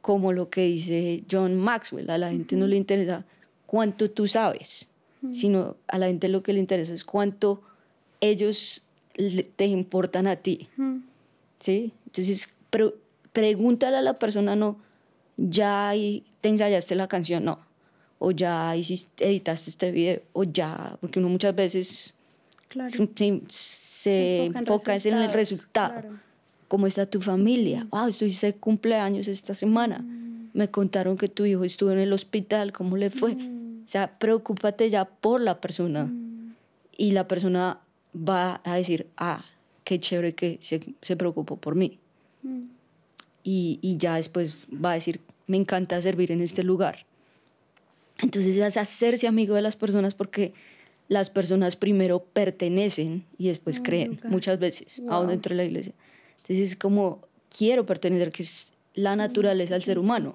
como 0.02 0.34
lo 0.34 0.50
que 0.50 0.66
dice 0.66 1.24
John 1.30 1.56
Maxwell, 1.56 2.10
a 2.10 2.18
la 2.18 2.30
gente 2.30 2.56
no 2.56 2.68
le 2.68 2.76
interesa 2.76 3.26
cuánto 3.66 4.10
tú 4.10 4.28
sabes, 4.28 4.88
sino 5.32 5.78
a 5.88 5.98
la 6.00 6.08
gente 6.08 6.28
lo 6.28 6.42
que 6.42 6.52
le 6.52 6.60
interesa 6.60 6.94
es 6.94 7.04
cuánto 7.04 7.62
ellos 8.22 8.84
te 9.56 9.66
importan 9.68 10.28
a 10.28 10.36
ti. 10.36 10.68
¿Sí? 11.60 11.94
Entonces, 12.08 12.56
pregúntale 13.32 13.98
a 13.98 14.02
la 14.02 14.16
persona, 14.16 14.56
no, 14.56 14.78
ya 15.38 15.94
te 16.42 16.50
ensayaste 16.50 16.96
la 16.96 17.08
canción, 17.08 17.46
no. 17.46 17.60
O 18.20 18.32
ya 18.32 18.76
hiciste, 18.76 19.28
editaste 19.28 19.70
este 19.70 19.92
video, 19.92 20.22
o 20.34 20.44
ya, 20.44 20.98
porque 21.02 21.20
uno 21.20 21.30
muchas 21.30 21.56
veces 21.56 22.14
se, 23.48 24.46
enfoca, 24.46 24.96
en, 24.96 25.14
el 25.14 25.32
resultado. 25.34 26.02
¿Cómo 26.68 26.88
está 26.88 27.06
tu 27.06 27.20
familia? 27.20 27.86
Wow, 27.92 28.08
estuviste 28.08 28.54
cumpleaños 28.54 29.28
esta 29.28 29.54
semana. 29.54 30.00
Mm. 30.00 30.52
Me 30.54 30.70
contaron 30.70 31.18
que 31.18 31.28
tu 31.28 31.46
hijo 31.46 31.64
estuvo 31.64 31.92
en 31.92 32.00
el 32.00 32.14
hospital, 32.14 32.72
¿cómo 32.72 32.98
le 32.98 33.10
fue? 33.10 33.36
Mm. 33.36 33.84
O 33.86 33.90
sea, 33.90 34.18
preocúpate 34.18 34.90
ya 34.90 35.06
por 35.06 35.42
la 35.42 35.60
persona. 35.60 36.06
Mm. 36.06 36.56
Y 36.98 37.12
la 37.12 37.28
persona 37.28 37.80
va 38.16 38.62
a 38.64 38.76
decir, 38.76 39.08
ah, 39.18 39.44
qué 39.84 40.00
chévere 40.00 40.34
que 40.34 40.58
se, 40.62 40.82
se 41.02 41.16
preocupó 41.18 41.58
por 41.58 41.76
mí. 41.76 42.00
Mm. 42.44 42.62
Y, 43.44 43.80
y, 43.82 43.98
ya 43.98 44.16
después 44.16 44.56
va 44.74 44.92
a 44.92 44.94
decir, 44.94 45.20
me 45.48 45.58
encanta 45.58 46.02
servir 46.02 46.32
en 46.32 46.42
este 46.42 46.64
lugar. 46.64 47.06
Entonces 48.20 48.56
es 48.56 48.78
hacerse 48.78 49.28
amigo 49.28 49.56
de 49.56 49.62
las 49.62 49.76
personas 49.76 50.14
porque 50.14 50.54
las 51.12 51.30
personas 51.30 51.76
primero 51.76 52.24
pertenecen 52.24 53.26
y 53.38 53.50
después 53.50 53.80
oh, 53.80 53.84
creen, 53.84 54.22
muchas 54.30 54.58
veces, 54.60 55.02
aún 55.10 55.28
dentro 55.28 55.50
de 55.50 55.58
la 55.58 55.66
iglesia. 55.66 55.94
Entonces 56.38 56.60
es 56.60 56.76
como, 56.78 57.20
quiero 57.50 57.86
pertenecer, 57.86 58.30
que 58.30 58.44
es 58.44 58.72
la 58.94 59.18
naturaleza 59.18 59.74
del 59.74 59.84
ser 59.84 60.00
humano. 60.00 60.34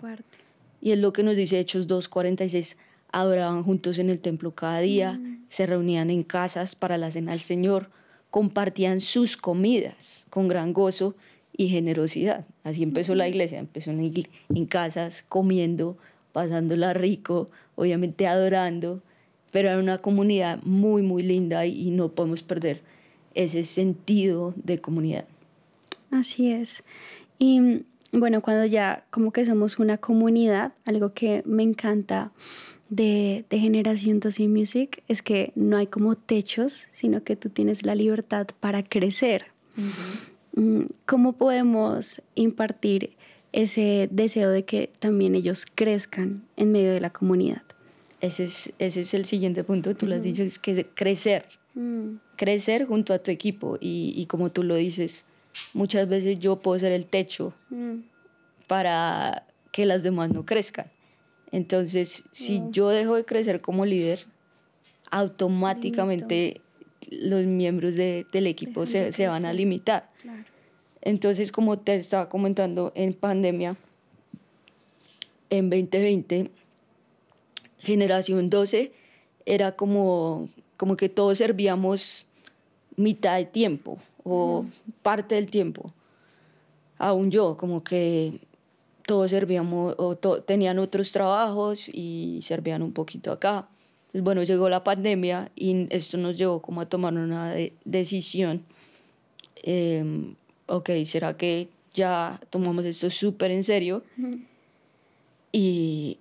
Y 0.83 0.91
es 0.91 0.99
lo 0.99 1.15
que 1.15 1.23
nos 1.23 1.35
dice 1.35 1.59
Hechos 1.59 1.89
2.46, 1.89 2.77
adoraban 3.11 3.63
juntos 3.63 3.99
en 3.99 4.11
el 4.11 4.19
templo 4.19 4.55
cada 4.55 4.81
día, 4.81 5.15
mm. 5.15 5.47
se 5.49 5.65
reunían 5.65 6.11
en 6.11 6.23
casas 6.23 6.75
para 6.75 6.99
la 6.99 7.11
cena 7.11 7.33
del 7.33 7.41
Señor, 7.41 7.89
compartían 8.29 9.01
sus 9.01 9.39
comidas 9.39 10.27
con 10.29 10.47
gran 10.47 10.75
gozo 10.75 11.15
y 11.57 11.69
generosidad. 11.69 12.45
Así 12.65 12.83
empezó 12.83 13.15
la 13.15 13.29
iglesia, 13.29 13.61
empezó 13.61 13.93
en, 13.93 14.67
casas, 14.67 15.25
comiendo, 15.27 15.97
pasándola 16.33 16.93
rico, 16.93 17.49
obviamente 17.77 18.27
adorando, 18.27 19.01
pero 19.51 19.69
era 19.69 19.79
una 19.79 19.99
comunidad 19.99 20.63
muy, 20.63 21.03
muy 21.03 21.23
linda 21.23 21.67
y, 21.67 21.89
y 21.89 21.91
no 21.91 22.11
podemos 22.13 22.43
perder 22.43 22.83
ese 23.35 23.65
sentido 23.65 24.55
de 24.57 24.79
comunidad. 24.79 25.27
Así 26.11 26.51
es. 26.51 26.83
Y 27.39 27.83
bueno, 28.13 28.41
cuando 28.41 28.65
ya 28.67 29.05
como 29.11 29.33
que 29.33 29.45
somos 29.45 29.79
una 29.79 29.99
comunidad, 29.99 30.73
algo 30.85 31.13
que 31.13 31.43
me 31.45 31.63
encanta 31.63 32.33
de, 32.89 33.45
de 33.51 33.59
Generación 33.59 34.21
12 34.21 34.49
Music 34.49 35.03
es 35.09 35.23
que 35.23 35.53
no 35.55 35.77
hay 35.77 35.87
como 35.87 36.17
techos, 36.17 36.87
sino 36.93 37.23
que 37.25 37.37
tú 37.37 37.51
tienes 37.51 37.85
la 37.85 37.95
libertad 37.95 38.47
para 38.61 38.83
crecer. 38.83 39.47
Mm, 40.55 40.83
¿Cómo 41.05 41.35
podemos 41.35 42.23
impartir 42.35 43.17
ese 43.53 44.09
deseo 44.11 44.51
de 44.51 44.65
que 44.65 44.91
también 44.99 45.35
ellos 45.35 45.67
crezcan 45.75 46.45
en 46.57 46.73
medio 46.73 46.93
de 46.93 47.01
la 47.01 47.11
comunidad? 47.11 47.63
Ese 48.21 48.45
es, 48.45 48.73
ese 48.79 49.03
es 49.03 49.15
el 49.15 49.25
siguiente 49.27 49.63
punto, 49.65 49.95
tú 49.95 50.07
lo 50.07 50.15
has 50.15 50.23
dicho, 50.23 50.43
es 50.43 50.59
que 50.59 50.87
crecer. 50.87 51.47
Mm. 51.75 52.17
Crecer 52.37 52.87
junto 52.87 53.13
a 53.13 53.19
tu 53.19 53.31
equipo 53.31 53.77
y, 53.81 54.15
y, 54.17 54.27
como 54.27 54.51
tú 54.51 54.63
lo 54.63 54.77
dices, 54.77 55.27
muchas 55.75 56.09
veces 56.09 56.39
yo 56.39 56.57
puedo 56.57 56.79
ser 56.79 56.93
el 56.93 57.07
techo 57.07 57.53
mm. 57.71 57.97
para 58.67 59.47
que 59.73 59.85
las 59.85 60.03
demás 60.03 60.31
no 60.31 60.47
crezcan. 60.47 60.91
Entonces, 61.53 62.25
si 62.33 62.63
yo 62.71 62.89
dejo 62.89 63.15
de 63.15 63.25
crecer 63.25 63.61
como 63.61 63.85
líder, 63.85 64.27
automáticamente 65.11 66.61
los 67.11 67.45
miembros 67.45 67.95
del 67.95 68.47
equipo 68.47 68.87
se, 68.87 69.13
se, 69.13 69.29
van 69.29 69.45
a 69.45 69.53
limitar. 69.53 70.11
Entonces, 71.03 71.53
como 71.53 71.79
te 71.79 71.95
estaba 71.95 72.29
comentando, 72.29 72.93
en 72.95 73.15
pandemia, 73.15 73.77
en 75.51 75.71
2020, 75.71 76.51
generación 77.87 78.51
12 78.51 78.93
era 79.47 79.77
como, 79.77 80.49
como 80.77 80.97
que 80.97 81.09
todos 81.09 81.39
servíamos 81.39 82.27
mitad 82.97 83.37
de 83.37 83.45
tiempo 83.47 83.99
o 84.25 84.67
parte 85.03 85.37
del 85.37 85.49
tiempo. 85.49 85.93
Aún 86.99 87.31
yo, 87.31 87.57
como 87.57 87.85
que 87.85 88.41
todos 89.07 89.31
servíamos 89.31 89.95
o 89.99 90.17
tenían 90.17 90.79
otros 90.79 91.13
trabajos 91.13 91.89
y 91.89 92.41
servían 92.43 92.83
un 92.83 92.93
poquito 92.93 93.31
acá. 93.31 93.69
Entonces, 94.07 94.23
bueno, 94.23 94.43
llegó 94.43 94.69
la 94.69 94.83
pandemia 94.83 95.51
y 95.55 95.87
esto 95.91 96.19
nos 96.19 96.37
llevó 96.37 96.61
como 96.61 96.81
a 96.81 96.87
tomar 96.87 97.15
una 97.15 97.55
decisión. 97.85 98.65
Eh, 99.63 100.35
ok, 100.67 100.91
¿será 101.05 101.37
que 101.37 101.69
ya 101.95 102.41
tomamos 102.51 102.85
esto 102.85 103.11
súper 103.11 103.53
en 103.53 103.63
serio? 103.63 104.03
Y, 105.53 106.19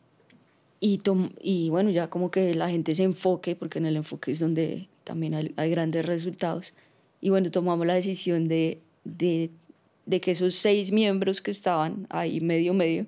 y, 0.85 0.99
y, 1.41 1.69
bueno, 1.69 1.89
ya 1.89 2.09
como 2.09 2.31
que 2.31 2.53
la 2.53 2.69
gente 2.69 2.93
se 2.93 3.03
enfoque, 3.03 3.55
porque 3.55 3.79
en 3.79 3.85
el 3.85 3.95
enfoque 3.95 4.31
es 4.31 4.39
donde 4.39 4.87
también 5.03 5.33
hay, 5.33 5.53
hay 5.55 5.69
grandes 5.69 6.05
resultados. 6.05 6.73
Y 7.21 7.29
bueno, 7.29 7.49
tomamos 7.49 7.87
la 7.87 7.95
decisión 7.95 8.47
de, 8.47 8.79
de 9.03 9.49
de 10.05 10.21
que 10.21 10.31
esos 10.31 10.55
seis 10.55 10.91
miembros 10.91 11.41
que 11.41 11.51
estaban 11.51 12.07
ahí 12.09 12.39
medio 12.41 12.73
medio 12.73 13.05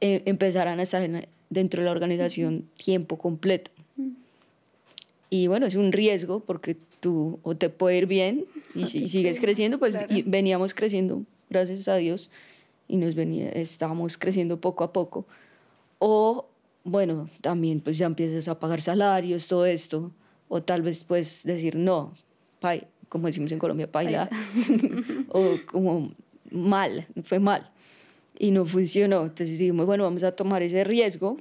eh, 0.00 0.22
empezaran 0.26 0.78
a 0.78 0.82
estar 0.82 1.28
dentro 1.50 1.80
de 1.80 1.86
la 1.86 1.92
organización 1.92 2.68
tiempo 2.76 3.18
completo. 3.18 3.70
Y 5.30 5.46
bueno, 5.46 5.66
es 5.66 5.74
un 5.74 5.92
riesgo 5.92 6.40
porque 6.40 6.76
tú 7.00 7.40
o 7.42 7.56
te 7.56 7.70
puede 7.70 7.98
ir 7.98 8.06
bien 8.06 8.44
y 8.74 8.84
si 8.84 9.08
sigues 9.08 9.40
creciendo, 9.40 9.78
pues 9.78 9.96
veníamos 10.26 10.74
creciendo, 10.74 11.22
gracias 11.48 11.88
a 11.88 11.96
Dios, 11.96 12.30
y 12.86 12.98
nos 12.98 13.14
venía, 13.14 13.48
estábamos 13.48 14.18
creciendo 14.18 14.60
poco 14.60 14.84
a 14.84 14.92
poco. 14.92 15.26
O 15.98 16.46
bueno, 16.84 17.30
también 17.40 17.80
pues 17.80 17.98
ya 17.98 18.06
empiezas 18.06 18.46
a 18.46 18.60
pagar 18.60 18.80
salarios, 18.82 19.48
todo 19.48 19.66
esto, 19.66 20.12
o 20.48 20.62
tal 20.62 20.82
vez 20.82 21.02
puedes 21.02 21.42
decir, 21.44 21.74
no, 21.76 22.12
pay, 22.60 22.86
como 23.08 23.26
decimos 23.26 23.50
en 23.52 23.58
Colombia, 23.58 23.90
paila, 23.90 24.28
o 25.30 25.56
como 25.66 26.12
mal, 26.50 27.06
fue 27.24 27.38
mal. 27.38 27.70
Y 28.38 28.50
no 28.50 28.66
funcionó. 28.66 29.22
Entonces 29.22 29.58
dijimos, 29.58 29.86
bueno, 29.86 30.04
vamos 30.04 30.24
a 30.24 30.32
tomar 30.32 30.62
ese 30.62 30.82
riesgo. 30.84 31.38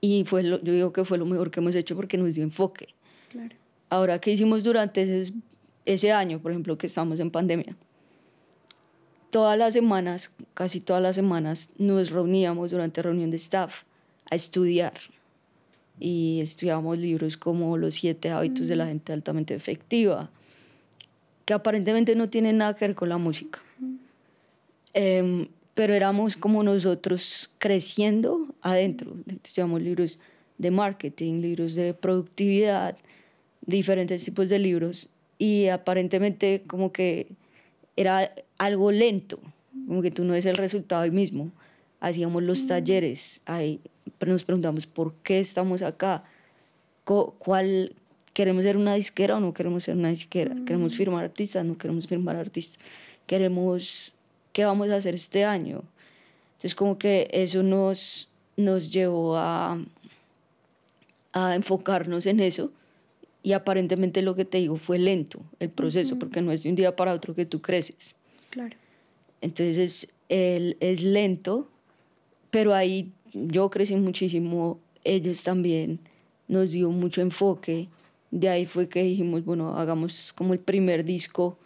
Y 0.00 0.24
fue 0.24 0.42
lo, 0.42 0.62
yo 0.62 0.72
digo 0.72 0.92
que 0.92 1.04
fue 1.04 1.18
lo 1.18 1.26
mejor 1.26 1.50
que 1.50 1.60
hemos 1.60 1.74
hecho 1.74 1.94
porque 1.94 2.16
nos 2.16 2.34
dio 2.34 2.42
enfoque. 2.42 2.88
Claro. 3.30 3.54
Ahora, 3.90 4.18
¿qué 4.18 4.32
hicimos 4.32 4.64
durante 4.64 5.02
ese, 5.02 5.34
ese 5.84 6.12
año, 6.12 6.40
por 6.40 6.52
ejemplo, 6.52 6.76
que 6.78 6.86
estamos 6.86 7.20
en 7.20 7.30
pandemia? 7.30 7.76
todas 9.30 9.58
las 9.58 9.74
semanas, 9.74 10.32
casi 10.54 10.80
todas 10.80 11.02
las 11.02 11.14
semanas, 11.14 11.68
nos 11.76 12.10
reuníamos 12.10 12.70
durante 12.70 13.02
reunión 13.02 13.30
de 13.30 13.36
staff 13.36 13.82
a 14.30 14.36
estudiar. 14.36 14.94
Y 15.98 16.40
estudiábamos 16.42 16.98
libros 16.98 17.36
como 17.36 17.78
Los 17.78 17.96
siete 17.96 18.30
hábitos 18.30 18.68
de 18.68 18.76
la 18.76 18.86
gente 18.86 19.12
altamente 19.12 19.54
efectiva, 19.54 20.30
que 21.44 21.54
aparentemente 21.54 22.14
no 22.16 22.28
tienen 22.28 22.58
nada 22.58 22.74
que 22.74 22.86
ver 22.86 22.94
con 22.94 23.08
la 23.08 23.18
música. 23.18 23.60
Em, 24.92 25.48
pero 25.74 25.94
éramos 25.94 26.36
como 26.36 26.62
nosotros 26.62 27.50
creciendo 27.58 28.54
adentro. 28.62 29.14
Estudiamos 29.44 29.82
libros 29.82 30.18
de 30.58 30.70
marketing, 30.70 31.40
libros 31.40 31.74
de 31.74 31.94
productividad, 31.94 32.96
diferentes 33.66 34.24
tipos 34.24 34.48
de 34.48 34.58
libros 34.58 35.08
y 35.38 35.68
aparentemente 35.68 36.62
como 36.66 36.92
que 36.92 37.28
era 37.96 38.28
algo 38.58 38.90
lento, 38.90 39.38
como 39.86 40.02
que 40.02 40.10
tú 40.10 40.24
no 40.24 40.34
es 40.34 40.46
el 40.46 40.56
resultado 40.56 41.02
ahí 41.02 41.10
mismo. 41.10 41.50
Hacíamos 42.00 42.42
los 42.42 42.64
mm. 42.64 42.68
talleres, 42.68 43.40
ahí 43.46 43.80
nos 44.24 44.44
preguntamos 44.44 44.86
por 44.86 45.14
qué 45.22 45.40
estamos 45.40 45.82
acá, 45.82 46.22
cuál 47.04 47.94
queremos 48.32 48.64
ser 48.64 48.76
una 48.76 48.94
disquera 48.94 49.36
o 49.36 49.40
no 49.40 49.54
queremos 49.54 49.84
ser 49.84 49.96
una 49.96 50.10
disquera, 50.10 50.54
queremos 50.66 50.92
mm. 50.92 50.96
firmar 50.96 51.24
artistas, 51.24 51.64
no 51.64 51.78
queremos 51.78 52.06
firmar 52.06 52.36
artistas, 52.36 52.78
queremos 53.26 54.14
qué 54.52 54.64
vamos 54.64 54.90
a 54.90 54.96
hacer 54.96 55.14
este 55.14 55.44
año. 55.44 55.82
Entonces 56.52 56.74
como 56.74 56.98
que 56.98 57.28
eso 57.32 57.62
nos, 57.62 58.30
nos 58.56 58.92
llevó 58.92 59.36
a, 59.36 59.78
a 61.32 61.54
enfocarnos 61.54 62.26
en 62.26 62.40
eso 62.40 62.70
y 63.42 63.52
aparentemente 63.52 64.22
lo 64.22 64.34
que 64.34 64.44
te 64.44 64.58
digo 64.58 64.76
fue 64.76 64.98
lento 64.98 65.40
el 65.60 65.70
proceso, 65.70 66.18
porque 66.18 66.42
no 66.42 66.50
es 66.50 66.62
de 66.62 66.70
un 66.70 66.74
día 66.74 66.96
para 66.96 67.12
otro 67.12 67.34
que 67.34 67.46
tú 67.46 67.62
creces. 67.62 68.16
Claro. 68.50 68.76
Entonces 69.40 70.12
él 70.28 70.76
es 70.80 71.02
lento, 71.02 71.70
pero 72.56 72.72
ahí 72.72 73.12
yo 73.34 73.68
crecí 73.68 73.94
muchísimo, 73.96 74.80
ellos 75.04 75.42
también 75.42 76.00
nos 76.48 76.70
dio 76.70 76.88
mucho 76.88 77.20
enfoque. 77.20 77.88
De 78.30 78.48
ahí 78.48 78.64
fue 78.64 78.88
que 78.88 79.02
dijimos, 79.02 79.44
bueno, 79.44 79.76
hagamos 79.76 80.32
como 80.32 80.54
el 80.54 80.58
primer 80.58 81.04
disco 81.04 81.58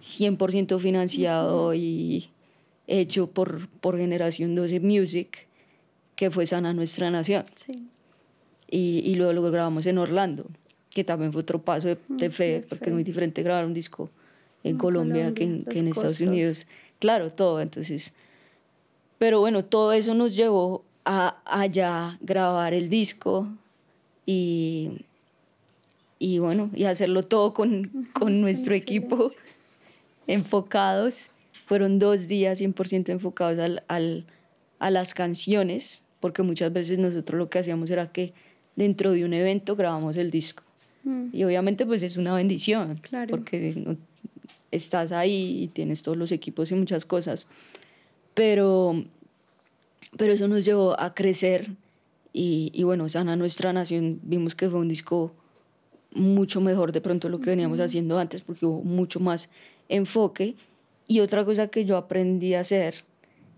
100% 0.00 0.78
financiado 0.78 1.74
y 1.74 2.30
hecho 2.86 3.26
por, 3.26 3.66
por 3.80 3.98
Generación 3.98 4.54
12 4.54 4.78
Music, 4.78 5.48
que 6.14 6.30
fue 6.30 6.46
Sana 6.46 6.72
Nuestra 6.72 7.10
Nación. 7.10 7.44
Sí. 7.56 7.72
Y, 8.70 9.02
y 9.10 9.16
luego 9.16 9.32
lo 9.32 9.42
grabamos 9.50 9.86
en 9.86 9.98
Orlando 9.98 10.46
que 10.90 11.02
también 11.02 11.32
fue 11.32 11.42
otro 11.42 11.60
paso 11.60 11.88
de, 11.88 12.30
fe, 12.30 12.64
porque 12.68 12.90
es 12.90 12.92
muy 12.92 13.02
diferente 13.02 13.42
grabar 13.42 13.66
un 13.66 13.74
disco 13.74 14.08
en 14.62 14.78
Colombia, 14.78 15.34
que 15.34 15.42
en, 15.42 15.64
que 15.64 15.80
en 15.80 15.88
Estados 15.88 16.20
Unidos. 16.20 16.68
Claro, 17.00 17.28
todo, 17.32 17.60
entonces. 17.60 18.14
Pero 19.18 19.40
bueno, 19.40 19.64
todo 19.64 19.92
eso 19.92 20.14
nos 20.14 20.36
llevó 20.36 20.84
a 21.04 21.40
allá 21.44 22.18
grabar 22.20 22.74
el 22.74 22.88
disco 22.88 23.48
y, 24.26 25.04
y 26.18 26.38
bueno, 26.38 26.70
y 26.74 26.84
hacerlo 26.84 27.24
todo 27.24 27.54
con, 27.54 28.08
con 28.12 28.40
nuestro 28.40 28.74
equipo 28.74 29.32
enfocados. 30.26 31.30
Fueron 31.66 31.98
dos 31.98 32.28
días 32.28 32.60
100% 32.60 33.10
enfocados 33.10 33.58
al, 33.58 33.82
al, 33.88 34.26
a 34.78 34.90
las 34.90 35.14
canciones, 35.14 36.02
porque 36.20 36.42
muchas 36.42 36.72
veces 36.72 36.98
nosotros 36.98 37.38
lo 37.38 37.50
que 37.50 37.58
hacíamos 37.58 37.90
era 37.90 38.12
que 38.12 38.32
dentro 38.76 39.12
de 39.12 39.24
un 39.24 39.34
evento 39.34 39.76
grabamos 39.76 40.16
el 40.16 40.30
disco. 40.30 40.62
Mm. 41.04 41.28
Y 41.32 41.44
obviamente 41.44 41.84
pues 41.84 42.02
es 42.02 42.16
una 42.16 42.34
bendición, 42.34 42.98
claro. 43.02 43.30
porque 43.30 43.96
estás 44.70 45.12
ahí 45.12 45.62
y 45.62 45.68
tienes 45.68 46.02
todos 46.02 46.16
los 46.16 46.32
equipos 46.32 46.70
y 46.70 46.74
muchas 46.74 47.04
cosas. 47.04 47.48
Pero, 48.38 49.02
pero 50.16 50.32
eso 50.32 50.46
nos 50.46 50.64
llevó 50.64 50.98
a 51.00 51.12
crecer 51.12 51.72
y, 52.32 52.70
y 52.72 52.84
bueno, 52.84 53.08
Sana 53.08 53.34
Nuestra 53.34 53.72
Nación 53.72 54.20
vimos 54.22 54.54
que 54.54 54.70
fue 54.70 54.78
un 54.78 54.86
disco 54.86 55.32
mucho 56.14 56.60
mejor 56.60 56.92
de 56.92 57.00
pronto 57.00 57.28
lo 57.28 57.40
que 57.40 57.50
veníamos 57.50 57.80
haciendo 57.80 58.16
antes 58.16 58.42
porque 58.42 58.64
hubo 58.64 58.84
mucho 58.84 59.18
más 59.18 59.50
enfoque. 59.88 60.54
Y 61.08 61.18
otra 61.18 61.44
cosa 61.44 61.66
que 61.66 61.84
yo 61.84 61.96
aprendí 61.96 62.54
a 62.54 62.60
hacer 62.60 63.02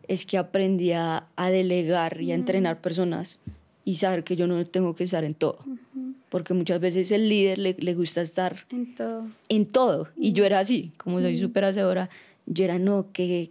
es 0.09 0.25
que 0.25 0.39
aprendí 0.39 0.93
a, 0.93 1.29
delegar 1.37 2.23
y 2.23 2.33
a 2.33 2.35
entrenar 2.35 2.81
personas 2.81 3.41
y 3.85 3.97
saber 3.97 4.25
que 4.25 4.35
yo 4.35 4.47
no 4.47 4.67
tengo 4.67 4.95
que 4.95 5.05
estar 5.05 5.25
en 5.25 5.35
todo 5.35 5.59
porque 6.31 6.55
muchas 6.55 6.81
veces 6.81 7.11
el 7.11 7.29
líder 7.29 7.59
le, 7.59 7.77
le 7.79 7.95
gusta 7.95 8.23
estar 8.23 8.57
en 8.71 8.95
todo. 8.95 9.29
En 9.51 9.67
todo. 9.67 10.09
Y 10.17 10.33
yo 10.33 10.47
era 10.47 10.61
así, 10.61 10.93
como 10.97 11.21
soy 11.21 11.37
súper 11.37 11.65
hacedora, 11.65 12.09
yo 12.47 12.65
era 12.65 12.79
no, 12.79 13.09
que, 13.13 13.51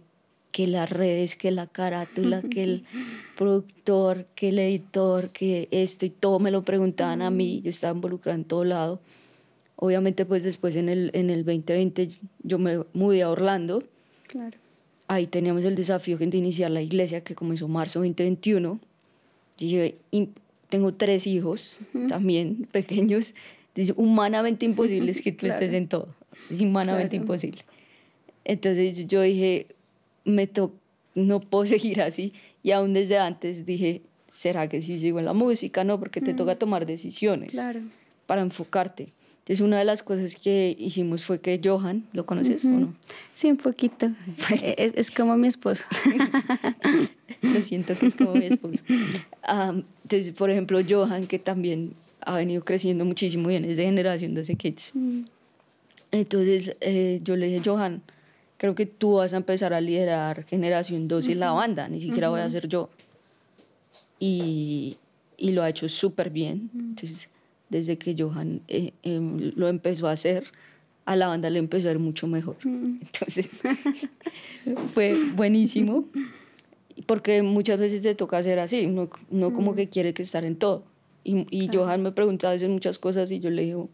que 0.52 0.66
las 0.66 0.90
redes, 0.90 1.36
que 1.36 1.50
la 1.50 1.66
carátula, 1.66 2.42
que 2.42 2.62
el 2.62 2.84
productor, 3.36 4.26
que 4.34 4.48
el 4.48 4.58
editor, 4.58 5.30
que 5.30 5.68
esto 5.70 6.06
y 6.06 6.10
todo 6.10 6.38
me 6.38 6.50
lo 6.50 6.62
preguntaban 6.62 7.22
a 7.22 7.30
mí, 7.30 7.60
yo 7.62 7.70
estaba 7.70 7.94
involucrada 7.94 8.36
en 8.36 8.44
todo 8.44 8.64
lado. 8.64 9.00
Obviamente 9.76 10.26
pues 10.26 10.42
después 10.42 10.76
en 10.76 10.88
el, 10.88 11.10
en 11.14 11.30
el 11.30 11.44
2020 11.44 12.08
yo 12.42 12.58
me 12.58 12.84
mudé 12.92 13.22
a 13.22 13.30
Orlando. 13.30 13.82
Claro. 14.26 14.58
Ahí 15.08 15.26
teníamos 15.26 15.64
el 15.64 15.74
desafío 15.74 16.18
de 16.18 16.36
iniciar 16.36 16.70
la 16.70 16.82
iglesia 16.82 17.24
que 17.24 17.34
comenzó 17.34 17.66
marzo 17.66 18.00
2021. 18.00 18.78
Y 19.58 19.68
yo, 19.70 20.26
tengo 20.68 20.94
tres 20.94 21.26
hijos 21.26 21.80
también 22.08 22.68
pequeños. 22.70 23.34
Es 23.74 23.92
humanamente 23.96 24.66
imposible 24.66 25.10
es 25.10 25.20
que 25.20 25.32
tú 25.32 25.46
estés 25.48 25.72
en 25.72 25.88
todo. 25.88 26.14
Es 26.50 26.60
humanamente 26.60 27.16
imposible. 27.16 27.62
Entonces 28.44 29.06
yo 29.06 29.22
dije, 29.22 29.66
me 30.24 30.46
to 30.46 30.72
no 31.14 31.40
puedo 31.40 31.66
seguir 31.78 32.00
así. 32.02 32.32
Y 32.62 32.72
aún 32.72 32.92
desde 32.92 33.18
antes 33.18 33.64
dije, 33.64 34.02
¿será 34.28 34.68
que 34.68 34.82
sí 34.82 34.98
sigo 34.98 35.18
en 35.18 35.24
la 35.24 35.32
música? 35.32 35.84
No, 35.84 35.98
porque 35.98 36.20
te 36.20 36.34
toca 36.34 36.56
tomar 36.56 36.86
decisiones 36.86 37.58
para 38.26 38.42
enfocarte. 38.42 39.12
Entonces, 39.40 39.64
una 39.64 39.78
de 39.78 39.84
las 39.84 40.02
cosas 40.02 40.36
que 40.36 40.76
hicimos 40.78 41.24
fue 41.24 41.40
que 41.40 41.60
Johan, 41.64 42.06
¿lo 42.12 42.26
conoces 42.26 42.64
o 42.66 42.68
no? 42.68 42.94
Sí, 43.32 43.50
un 43.50 43.56
poquito. 43.56 44.12
es, 44.62 44.92
es, 44.96 45.10
como 45.10 45.36
mi 45.36 45.48
esposo. 45.48 45.84
Lo 47.42 47.60
siento 47.62 47.98
que 47.98 48.06
es 48.06 48.14
como 48.14 48.34
mi 48.34 48.44
esposo. 48.44 48.84
entonces, 49.48 50.32
por 50.32 50.50
ejemplo, 50.50 50.78
Johan, 50.86 51.26
que 51.26 51.38
también 51.38 51.94
ha 52.20 52.36
venido 52.36 52.62
creciendo 52.64 53.04
muchísimo 53.04 53.50
y 53.50 53.56
es 53.56 53.76
de 53.78 53.84
generación 53.84 54.34
12 54.34 54.54
Kids. 54.56 54.92
Mm. 54.94 55.22
Entonces, 56.12 56.76
eh, 56.80 57.20
yo 57.24 57.34
le 57.36 57.46
dije, 57.46 57.62
Johan, 57.64 58.02
creo 58.60 58.74
que 58.74 58.84
tú 58.84 59.14
vas 59.14 59.32
a 59.32 59.38
empezar 59.38 59.72
a 59.72 59.80
liderar 59.80 60.44
generación 60.44 61.08
12 61.08 61.32
en 61.32 61.40
la 61.40 61.52
banda, 61.52 61.88
ni 61.88 61.98
siquiera 61.98 62.28
voy 62.28 62.40
a 62.40 62.50
ser 62.50 62.68
yo. 62.68 62.90
Y, 64.18 64.98
y 65.38 65.52
lo 65.52 65.62
ha 65.62 65.70
hecho 65.70 65.88
súper 65.88 66.28
bien. 66.28 66.68
Entonces, 66.74 67.30
desde 67.70 67.96
que 67.96 68.14
Johan 68.18 68.60
eh, 68.68 68.92
em, 69.02 69.52
lo 69.56 69.66
empezó 69.68 70.08
a 70.08 70.12
hacer, 70.12 70.44
a 71.06 71.16
la 71.16 71.28
banda 71.28 71.48
le 71.48 71.58
empezó 71.58 71.88
a 71.88 71.92
ir 71.92 71.98
mucho 71.98 72.26
mejor. 72.26 72.58
Entonces, 72.62 73.62
fue 74.92 75.16
buenísimo, 75.34 76.04
porque 77.06 77.40
muchas 77.40 77.78
veces 77.78 78.02
te 78.02 78.14
toca 78.14 78.36
hacer 78.36 78.58
así, 78.58 78.84
uno, 78.84 79.08
como 79.54 79.72
mm. 79.72 79.74
que 79.74 79.88
quiere 79.88 80.12
que 80.12 80.22
estar 80.22 80.44
en 80.44 80.56
todo. 80.56 80.84
Y, 81.24 81.46
y 81.50 81.70
Johan 81.74 82.02
me 82.02 82.12
preguntaba 82.12 82.50
a 82.50 82.54
veces 82.56 82.68
muchas 82.68 82.98
cosas 82.98 83.30
y 83.30 83.40
yo 83.40 83.48
le 83.48 83.62
digo, 83.62 83.88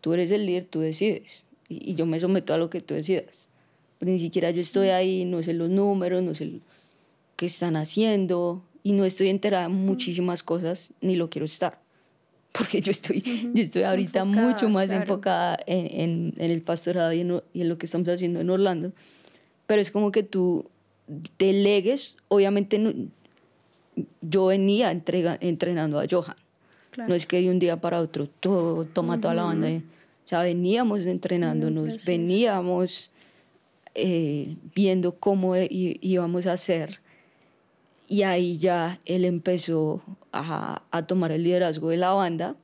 tú 0.00 0.12
eres 0.12 0.32
el 0.32 0.44
líder, 0.44 0.64
tú 0.64 0.80
decides. 0.80 1.44
Y, 1.68 1.94
yo 1.94 2.04
me 2.04 2.18
someto 2.18 2.52
a 2.52 2.58
lo 2.58 2.68
que 2.68 2.80
tú 2.80 2.94
decidas. 2.94 3.46
Pero 4.02 4.10
ni 4.10 4.18
siquiera 4.18 4.50
yo 4.50 4.60
estoy 4.60 4.88
ahí, 4.88 5.24
no 5.24 5.44
sé 5.44 5.52
los 5.52 5.70
números, 5.70 6.24
no 6.24 6.34
sé 6.34 6.54
qué 7.36 7.46
están 7.46 7.76
haciendo 7.76 8.60
y 8.82 8.94
no 8.94 9.04
estoy 9.04 9.28
enterada 9.28 9.68
de 9.68 9.68
muchísimas 9.68 10.42
cosas, 10.42 10.92
ni 11.00 11.14
lo 11.14 11.30
quiero 11.30 11.44
estar 11.44 11.78
porque 12.52 12.80
yo 12.80 12.90
estoy, 12.90 13.22
yo 13.54 13.62
estoy 13.62 13.84
ahorita 13.84 14.24
mucho 14.24 14.68
más 14.68 14.90
enfocada 14.90 15.56
en, 15.68 16.34
en, 16.36 16.50
el 16.50 16.62
pastorado 16.62 17.12
y 17.12 17.20
en, 17.20 17.42
y 17.52 17.60
en, 17.60 17.68
lo 17.68 17.78
que 17.78 17.86
estamos 17.86 18.08
haciendo 18.08 18.40
en 18.40 18.50
Orlando. 18.50 18.90
Pero 19.68 19.80
es 19.80 19.92
como 19.92 20.10
que 20.10 20.24
tú 20.24 20.68
delegues, 21.38 22.16
obviamente 22.26 22.80
no, 22.80 22.92
yo 24.20 24.46
venía 24.46 24.90
entrega, 24.90 25.38
entrenando 25.40 26.00
a 26.00 26.06
Johan. 26.10 26.34
No 27.06 27.14
es 27.14 27.24
que 27.24 27.40
de 27.40 27.50
un 27.50 27.60
día 27.60 27.80
para 27.80 28.00
otro 28.00 28.26
todo 28.26 28.84
toma 28.84 29.20
toda 29.20 29.34
la 29.34 29.44
banda. 29.44 29.68
O 29.68 29.80
sea, 30.24 30.42
veníamos 30.42 31.06
entrenándonos, 31.06 32.04
veníamos 32.04 33.11
eh, 33.94 34.56
viendo 34.74 35.16
cómo 35.16 35.54
íbamos 35.56 36.46
a 36.46 36.52
hacer 36.52 37.00
y 38.08 38.22
ahí 38.22 38.58
ya 38.58 38.98
él 39.04 39.24
empezó 39.24 40.02
a, 40.32 40.82
a 40.90 41.06
tomar 41.06 41.32
el 41.32 41.44
liderazgo 41.44 41.90
de 41.90 41.96
la 41.96 42.10
banda 42.10 42.56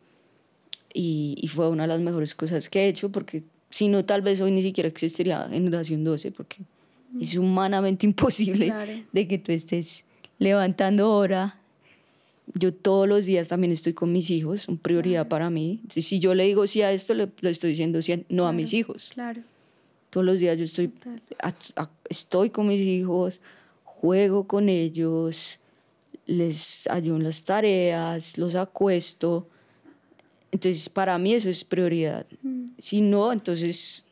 y, 0.93 1.37
y, 1.41 1.49
fue 1.49 1.69
una 1.69 1.85
de 1.85 1.89
las 1.89 2.01
mejores 2.01 2.35
cosas 2.35 2.69
que 2.69 2.81
he 2.81 2.89
hecho 2.89 3.11
porque 3.11 3.45
si 3.71 3.89
no 3.89 4.05
tal 4.05 4.23
vez 4.23 4.41
hoy 4.41 4.51
ni 4.51 4.63
siquiera 4.63 4.89
existiría 4.89 5.49
Generación 5.49 6.05
12 6.05 6.33
porque 6.33 6.59
es 7.21 7.37
humanamente 7.37 8.07
imposible 8.11 8.73
de 9.13 9.29
que 9.29 9.39
tú 9.39 9.53
estés 9.53 10.05
levantando 10.39 11.11
hora. 11.13 11.59
Yo 12.55 12.73
todos 12.73 13.07
los 13.07 13.27
días 13.27 13.49
también 13.49 13.73
estoy 13.73 13.93
con 13.93 14.11
mis 14.11 14.31
hijos, 14.31 14.63
son 14.63 14.79
prioridad 14.79 15.29
para 15.29 15.51
mí. 15.51 15.83
Si, 15.91 16.01
si 16.01 16.19
yo 16.19 16.35
le 16.35 16.45
digo 16.45 16.67
sí 16.67 16.81
a 16.81 16.93
esto, 16.93 17.13
le, 17.13 17.31
estoy 17.43 17.71
diciendo 17.71 18.01
sí 18.01 18.25
no 18.31 18.47
a 18.47 18.53
mis 18.53 18.73
hijos. 18.73 19.11
Claro. 19.13 19.43
Todos 20.11 20.25
los 20.25 20.39
días 20.39 20.57
yo 20.57 20.65
estoy, 20.65 20.93
estoy 22.09 22.51
con 22.51 22.69
mis 22.69 22.81
hijos, 22.81 23.41
juego 23.85 24.47
con 24.47 24.69
ellos, 24.69 25.59
les 26.27 26.87
ayudo 26.89 27.17
en 27.17 27.25
las 27.25 27.45
tareas, 27.45 28.39
los 28.39 28.55
acuesto. 28.55 29.49
Entonces, 30.53 30.89
para 30.89 31.19
mí 31.19 31.35
eso 31.35 31.51
es 31.51 31.65
prioridad. 31.65 32.27
Mm. 32.43 32.69
Si 32.79 33.01
no, 33.01 33.33
entonces 33.33 34.05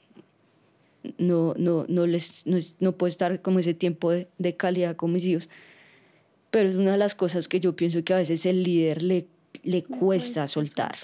no, 1.18 1.54
no, 1.56 1.85
no, 1.88 2.06
les, 2.06 2.46
no, 2.46 2.59
no, 2.80 2.92
puedo 2.92 3.09
estar 3.09 3.40
como 3.42 3.59
ese 3.59 3.74
tiempo 3.74 4.11
de, 4.11 4.28
de, 4.38 4.56
calidad 4.56 4.96
con 4.96 5.12
mis 5.12 5.24
hijos. 5.24 5.48
Pero 6.50 6.70
es 6.70 6.76
una 6.76 6.92
de 6.92 6.98
las 6.98 7.14
cosas 7.14 7.48
que 7.48 7.61
yo 7.61 7.76
pienso 7.76 8.02
que 8.02 8.14
a 8.14 8.18
veces 8.18 8.46
el 8.46 8.62
líder 8.62 9.02
le, 9.02 9.26
le 9.62 9.85
cuesta, 9.85 10.48
soltar. 10.48 10.96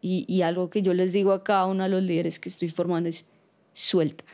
Y, 0.00 0.24
y, 0.28 0.42
algo 0.42 0.70
que 0.70 0.82
yo 0.82 0.94
les 0.94 1.12
digo 1.12 1.32
a 1.32 1.42
cada 1.42 1.66
uno 1.66 1.82
de 1.82 1.88
los 1.88 2.02
líderes 2.02 2.38
que 2.38 2.48
estoy 2.48 2.68
formando 2.68 3.08
es, 3.08 3.24
suelta. 3.78 4.24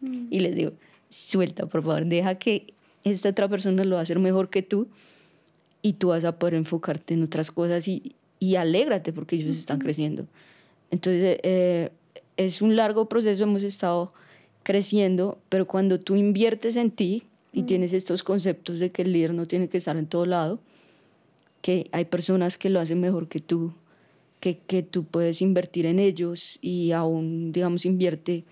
Mm. 0.00 0.26
Y 0.30 0.40
les 0.40 0.54
digo, 0.54 0.72
suelta, 1.10 1.66
por 1.66 1.82
favor, 1.82 2.06
deja 2.06 2.36
que 2.36 2.72
esta 3.04 3.28
otra 3.28 3.48
persona 3.48 3.84
lo 3.84 3.96
va 3.96 4.00
a 4.00 4.02
hacer 4.02 4.18
mejor 4.18 4.48
que 4.48 4.62
tú 4.62 4.88
y 5.82 5.94
tú 5.94 6.08
vas 6.08 6.24
a 6.24 6.38
poder 6.38 6.54
enfocarte 6.54 7.14
en 7.14 7.22
otras 7.22 7.50
cosas 7.50 7.86
y, 7.86 8.14
y 8.40 8.56
alégrate 8.56 9.12
porque 9.12 9.36
ellos 9.36 9.56
están 9.56 9.78
creciendo. 9.78 10.26
Entonces, 10.90 11.38
eh, 11.42 11.90
es 12.36 12.62
un 12.62 12.76
largo 12.76 13.08
proceso, 13.08 13.44
hemos 13.44 13.62
estado 13.62 14.12
creciendo, 14.62 15.38
pero 15.50 15.66
cuando 15.66 16.00
tú 16.00 16.16
inviertes 16.16 16.76
en 16.76 16.90
ti 16.90 17.24
y 17.52 17.62
mm. 17.62 17.66
tienes 17.66 17.92
estos 17.92 18.22
conceptos 18.22 18.78
de 18.78 18.90
que 18.90 19.02
el 19.02 19.12
líder 19.12 19.34
no 19.34 19.46
tiene 19.46 19.68
que 19.68 19.76
estar 19.76 19.98
en 19.98 20.06
todo 20.06 20.24
lado, 20.24 20.58
que 21.60 21.88
hay 21.92 22.06
personas 22.06 22.56
que 22.56 22.70
lo 22.70 22.80
hacen 22.80 23.00
mejor 23.00 23.28
que 23.28 23.40
tú, 23.40 23.74
que, 24.40 24.56
que 24.66 24.82
tú 24.82 25.04
puedes 25.04 25.42
invertir 25.42 25.84
en 25.84 25.98
ellos 25.98 26.58
y 26.62 26.92
aún, 26.92 27.52
digamos, 27.52 27.84
invierte 27.84 28.44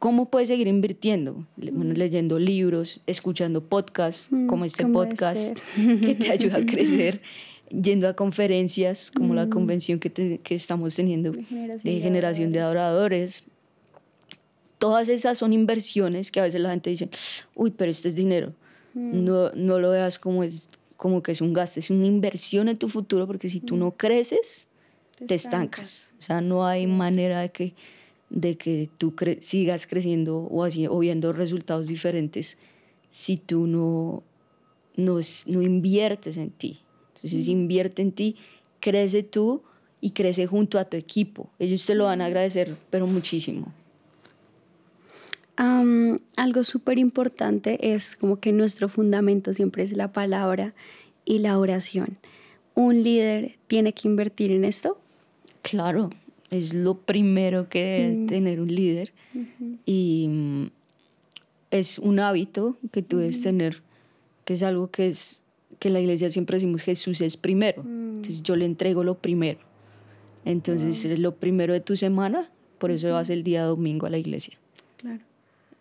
¿Cómo 0.00 0.30
puedes 0.30 0.48
seguir 0.48 0.66
invirtiendo? 0.66 1.46
Bueno, 1.56 1.92
mm. 1.92 1.98
leyendo 1.98 2.38
libros, 2.38 3.02
escuchando 3.06 3.62
podcasts 3.62 4.28
mm, 4.32 4.46
como 4.46 4.64
este 4.64 4.86
podcast 4.86 5.58
este. 5.58 6.00
que 6.00 6.14
te 6.14 6.32
ayuda 6.32 6.56
a 6.56 6.64
crecer, 6.64 7.20
yendo 7.70 8.08
a 8.08 8.14
conferencias 8.14 9.10
como 9.10 9.34
la 9.34 9.44
mm. 9.44 9.50
convención 9.50 10.00
que, 10.00 10.40
que 10.42 10.54
estamos 10.54 10.96
teniendo 10.96 11.32
de 11.32 12.00
generación, 12.00 12.50
de, 12.50 12.60
adoradores. 12.60 13.44
Todas 14.78 15.10
esas 15.10 15.36
son 15.36 15.52
inversiones 15.52 16.30
que 16.30 16.40
a 16.40 16.44
veces 16.44 16.62
la 16.62 16.70
gente 16.70 16.88
dice, 16.88 17.10
uy, 17.54 17.70
pero 17.70 17.90
este 17.90 18.08
es 18.08 18.14
dinero. 18.14 18.54
No, 18.94 19.50
no 19.50 19.78
lo 19.80 19.90
veas 19.90 20.18
como, 20.18 20.42
es, 20.42 20.70
como 20.96 21.22
que 21.22 21.32
es 21.32 21.42
un 21.42 21.52
gasto, 21.52 21.78
es 21.78 21.90
una 21.90 22.06
inversión 22.06 22.70
en 22.70 22.78
tu 22.78 22.88
futuro 22.88 23.26
porque 23.26 23.50
si 23.50 23.60
tú 23.60 23.76
no 23.76 23.90
creces, 23.90 24.68
te, 25.26 25.34
estancas. 25.34 26.14
O 26.18 26.22
sea, 26.22 26.40
no 26.40 26.66
hay 26.66 26.86
manera 26.86 27.40
de 27.40 27.50
que 27.50 27.74
de 28.30 28.56
que 28.56 28.88
tú 28.96 29.14
sigas 29.40 29.86
creciendo 29.86 30.38
o, 30.38 30.64
así, 30.64 30.86
o 30.86 30.98
viendo 30.98 31.32
resultados 31.32 31.88
diferentes 31.88 32.56
si 33.08 33.36
tú 33.36 33.66
no, 33.66 34.22
no, 34.96 35.18
no 35.46 35.62
inviertes 35.62 36.36
en 36.36 36.50
ti. 36.50 36.78
Entonces, 37.14 37.48
invierte 37.48 38.02
en 38.02 38.12
ti, 38.12 38.36
crece 38.78 39.22
tú 39.22 39.62
y 40.00 40.10
crece 40.10 40.46
junto 40.46 40.78
a 40.78 40.84
tu 40.84 40.96
equipo. 40.96 41.50
Ellos 41.58 41.84
te 41.84 41.94
lo 41.94 42.04
van 42.04 42.22
a 42.22 42.26
agradecer, 42.26 42.76
pero 42.88 43.06
muchísimo. 43.06 43.72
algo 46.36 46.64
súper 46.64 46.98
importante 46.98 47.92
es 47.92 48.16
como 48.16 48.40
que 48.40 48.52
nuestro 48.52 48.88
fundamento 48.88 49.52
siempre 49.52 49.82
es 49.82 49.94
la 49.94 50.12
palabra 50.12 50.72
y 51.26 51.40
la 51.40 51.58
oración. 51.58 52.16
¿Un 52.74 53.02
líder 53.02 53.58
tiene 53.66 53.92
que 53.92 54.08
invertir 54.08 54.52
en 54.52 54.64
esto? 54.64 54.98
Claro, 55.62 56.10
es 56.50 56.74
lo 56.74 56.98
primero 56.98 57.68
que 57.68 57.80
debe 57.80 58.16
mm. 58.16 58.26
tener 58.26 58.60
un 58.60 58.74
líder 58.74 59.12
y 59.86 60.26
mm, 60.28 60.66
es 61.70 61.98
un 61.98 62.18
hábito 62.18 62.76
que 62.92 63.02
tú 63.02 63.18
debes 63.18 63.40
tener, 63.40 63.82
que 64.44 64.54
es 64.54 64.62
algo 64.62 64.90
que 64.90 65.08
es 65.08 65.42
que 65.78 65.88
la 65.88 66.00
iglesia 66.00 66.30
siempre 66.30 66.56
decimos 66.56 66.82
Jesús 66.82 67.20
es 67.20 67.36
primero, 67.36 67.82
mm. 67.84 68.16
entonces 68.16 68.42
yo 68.42 68.56
le 68.56 68.64
entrego 68.64 69.04
lo 69.04 69.18
primero, 69.18 69.60
entonces 70.44 71.04
es 71.04 71.18
lo 71.18 71.36
primero 71.36 71.72
de 71.72 71.80
tu 71.80 71.96
semana, 71.96 72.48
por 72.78 72.90
eso 72.90 73.10
vas 73.12 73.30
el 73.30 73.44
día 73.44 73.64
domingo 73.64 74.06
a 74.06 74.10
la 74.10 74.18
iglesia. 74.18 74.58
Claro. 74.96 75.20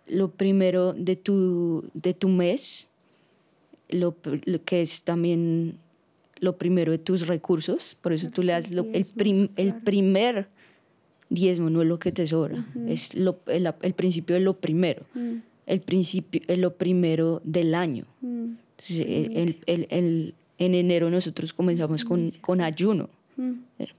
Lo 0.08 0.32
primero 0.32 0.94
de 0.94 1.16
tu, 1.16 1.86
de 1.94 2.14
tu 2.14 2.30
mes, 2.30 2.90
lo, 3.90 4.16
que 4.66 4.82
es 4.82 5.04
también 5.04 5.78
lo 6.40 6.58
primero 6.58 6.92
de 6.92 6.98
tus 6.98 7.28
recursos, 7.28 7.98
por 8.02 8.14
eso 8.14 8.30
tú 8.30 8.44
le 8.44 8.54
das 8.54 8.72
el, 8.72 9.52
el 9.56 9.76
primer 9.76 10.48
diezmo 11.30 11.70
no 11.70 11.82
es 11.82 11.88
lo 11.88 12.00
que 12.00 12.12
te 12.12 12.26
sobra, 12.28 12.66
es 12.88 13.16
lo, 13.16 13.40
el, 13.48 13.72
el, 13.82 13.94
principio 13.94 14.36
de 14.36 14.42
lo 14.42 14.56
primero, 14.58 15.04
mm. 15.14 15.36
el 15.68 15.82
principio 15.82 16.42
es 16.48 16.58
lo 16.58 16.74
primero 16.74 17.42
del 17.44 17.76
año. 17.76 18.06
Mm. 18.22 18.54
Entonces, 18.80 19.58
el, 19.66 19.88
el, 19.90 20.34
en 20.58 20.76
enero 20.76 21.10
nosotros 21.10 21.54
comenzamos 21.54 22.04
con, 22.04 22.32
con 22.42 22.62
ayuno, 22.62 23.10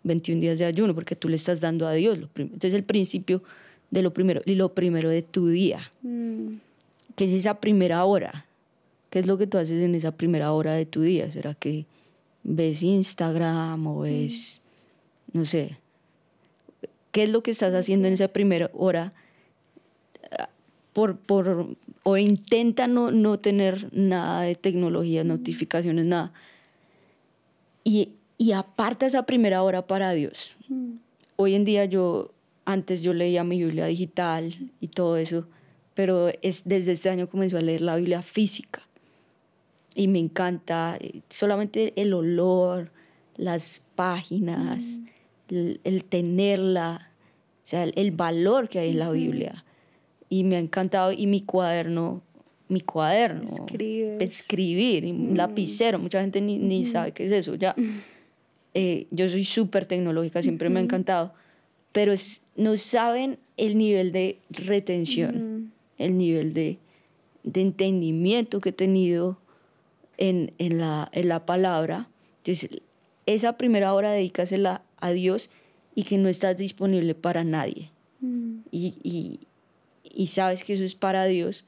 21 0.03 0.39
mm. 0.39 0.41
días 0.41 0.59
de 0.59 0.65
ayuno, 0.65 0.95
porque 0.95 1.17
tú 1.17 1.29
le 1.29 1.37
estás 1.37 1.61
dando 1.61 1.87
a 1.87 1.93
Dios. 1.93 2.19
Lo 2.19 2.29
Entonces 2.35 2.75
el 2.75 2.85
principio 2.85 3.43
de 3.91 4.03
lo 4.03 4.13
primero, 4.13 4.43
y 4.45 4.55
lo 4.55 4.75
primero 4.75 5.09
de 5.09 5.23
tu 5.23 5.49
día, 5.49 5.93
que 7.17 7.25
es 7.25 7.33
esa 7.33 7.61
primera 7.61 8.05
hora. 8.05 8.47
¿Qué 9.11 9.19
es 9.19 9.27
lo 9.27 9.39
que 9.39 9.49
tú 9.49 9.59
haces 9.59 9.81
en 9.81 9.97
esa 9.97 10.13
primera 10.13 10.53
hora 10.53 10.75
de 10.75 10.87
tu 10.87 11.03
día? 11.03 11.29
¿Será 11.31 11.55
que 11.55 11.85
ves 12.43 12.83
Instagram 12.83 13.87
o 13.87 14.01
ves, 14.01 14.63
no 15.33 15.45
sé, 15.45 15.79
qué 17.13 17.25
es 17.25 17.29
lo 17.29 17.43
que 17.43 17.51
estás 17.51 17.75
haciendo 17.75 18.09
en 18.09 18.15
esa 18.15 18.29
primera 18.29 18.71
hora 18.73 19.11
por, 20.93 21.17
por, 21.19 21.77
o 22.03 22.17
intenta 22.17 22.87
no, 22.87 23.11
no 23.11 23.39
tener 23.39 23.89
nada 23.93 24.43
de 24.43 24.55
tecnología, 24.55 25.25
notificaciones, 25.25 26.05
nada. 26.07 26.33
Y, 27.85 28.11
y 28.39 28.53
aparta 28.53 29.07
esa 29.07 29.25
primera 29.25 29.63
hora 29.63 29.87
para 29.87 30.13
Dios. 30.13 30.57
Hoy 31.37 31.55
en 31.55 31.65
día 31.65 31.85
yo, 31.85 32.33
antes 32.65 33.03
yo 33.03 33.15
leía 33.15 33.45
mi 33.45 33.63
Biblia 33.63 33.87
digital 33.87 34.55
y 34.81 34.89
todo 34.89 35.17
eso, 35.17 35.47
pero 35.95 36.29
es, 36.43 36.69
desde 36.69 36.93
este 36.93 37.11
año 37.11 37.29
comenzó 37.29 37.59
a 37.59 37.63
leer 37.63 37.81
la 37.81 37.97
Biblia 37.97 38.23
física. 38.23 38.83
Y 39.95 40.09
me 40.09 40.19
encanta 40.19 40.97
eh, 41.01 41.23
solamente 41.29 41.93
el 41.97 42.15
olor, 42.15 42.93
las 43.37 43.87
páginas 43.97 45.01
el, 45.51 46.05
tenerla, 46.05 47.11
o 47.57 47.67
sea, 47.67 47.85
el, 47.85 48.11
valor 48.13 48.69
que 48.69 48.79
hay 48.79 48.91
en 48.91 48.99
la 48.99 49.11
Biblia. 49.11 49.65
Y 50.29 50.45
me 50.45 50.57
ha 50.57 50.61
encantado, 50.61 51.13
y 51.13 51.27
mi 51.27 51.43
cuaderno, 51.43 52.23
mi 52.69 52.81
cuaderno, 52.81 53.47
escribir, 54.21 55.05
un 55.07 55.33
mm. 55.33 55.37
lapicero, 55.37 55.99
mucha 55.99 56.21
gente 56.21 56.41
ni, 56.41 56.59
ni, 56.59 56.85
sabe 56.85 57.13
qué 57.13 57.25
es 57.25 57.33
eso, 57.33 57.55
ya. 57.55 57.75
Eh, 58.73 59.09
yo 59.11 59.29
soy 59.29 59.43
súper 59.43 59.85
tecnológica, 59.85 60.45
siempre 60.45 60.71
me 60.71 60.79
ha 60.79 60.83
encantado, 60.85 61.35
pero 61.91 62.15
no 62.55 62.77
saben 62.77 63.37
el 63.57 63.77
nivel 63.77 64.13
de 64.13 64.39
retención, 64.49 65.73
el 65.99 66.17
nivel 66.17 66.53
de, 66.55 66.79
de, 67.43 67.63
entendimiento 67.63 68.61
que 68.61 68.69
he 68.69 68.73
tenido 68.73 69.39
en, 70.19 70.53
en, 70.59 70.79
la, 70.79 71.09
en 71.13 71.29
la 71.29 71.47
palabra. 71.47 72.09
Entonces, 72.45 72.81
esa 73.27 73.57
primera 73.57 73.93
hora 73.93 74.13
dedícasela 74.13 74.83
a 75.01 75.11
Dios 75.11 75.51
y 75.95 76.05
que 76.05 76.19
no 76.19 76.29
estás 76.29 76.57
disponible 76.57 77.15
para 77.15 77.45
nadie. 77.45 77.91
Mm. 78.21 78.61
Y, 78.71 78.95
y, 79.03 79.41
y, 80.03 80.27
sabes 80.29 80.65
que 80.65 80.75
eso 80.75 80.85
es 80.85 80.95
para 80.95 81.25
Dios 81.25 81.65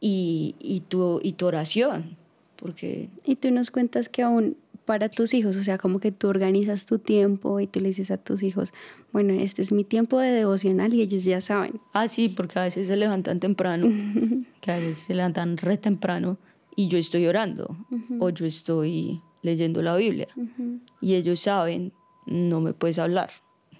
y, 0.00 0.54
y, 0.58 0.80
tu, 0.80 1.20
y 1.22 1.32
tu 1.32 1.46
oración. 1.46 2.16
Porque... 2.56 3.08
Y 3.24 3.36
tú 3.36 3.50
nos 3.50 3.70
cuentas 3.70 4.08
que 4.08 4.22
aún 4.22 4.56
para 4.86 5.08
tus 5.08 5.34
hijos, 5.34 5.56
o 5.56 5.64
sea, 5.64 5.78
como 5.78 5.98
que 5.98 6.12
tú 6.12 6.28
organizas 6.28 6.86
tu 6.86 6.98
tiempo 6.98 7.60
y 7.60 7.66
tú 7.66 7.80
le 7.80 7.88
dices 7.88 8.10
a 8.12 8.16
tus 8.16 8.42
hijos, 8.42 8.72
bueno, 9.12 9.34
este 9.34 9.60
es 9.60 9.72
mi 9.72 9.82
tiempo 9.82 10.18
de 10.20 10.30
devocional 10.30 10.94
y 10.94 11.02
ellos 11.02 11.24
ya 11.24 11.40
saben. 11.40 11.80
Ah, 11.92 12.08
sí, 12.08 12.28
porque 12.28 12.58
a 12.58 12.62
veces 12.62 12.86
se 12.86 12.96
levantan 12.96 13.40
temprano, 13.40 13.88
que 14.60 14.70
a 14.70 14.78
veces 14.78 14.98
se 14.98 15.14
levantan 15.14 15.56
re 15.56 15.76
temprano 15.76 16.38
y 16.76 16.88
yo 16.88 16.98
estoy 16.98 17.26
orando 17.26 17.76
o 18.20 18.30
yo 18.30 18.46
estoy 18.46 19.20
leyendo 19.42 19.82
la 19.82 19.96
Biblia 19.96 20.28
y 21.00 21.14
ellos 21.14 21.40
saben 21.40 21.92
no 22.26 22.60
me 22.60 22.72
puedes 22.72 22.98
hablar. 22.98 23.30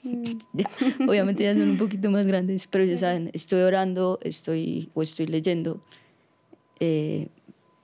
Mm. 0.03 0.25
Obviamente 1.09 1.45
ya 1.45 1.55
son 1.55 1.71
un 1.71 1.79
poquito 1.79 2.11
más 2.11 2.27
grandes, 2.27 2.67
pero 2.67 2.85
ya 2.85 2.97
saben, 2.97 3.31
estoy 3.33 3.61
orando, 3.63 4.19
estoy 4.23 4.91
o 4.95 5.03
estoy 5.03 5.27
leyendo, 5.27 5.83
eh, 6.81 7.29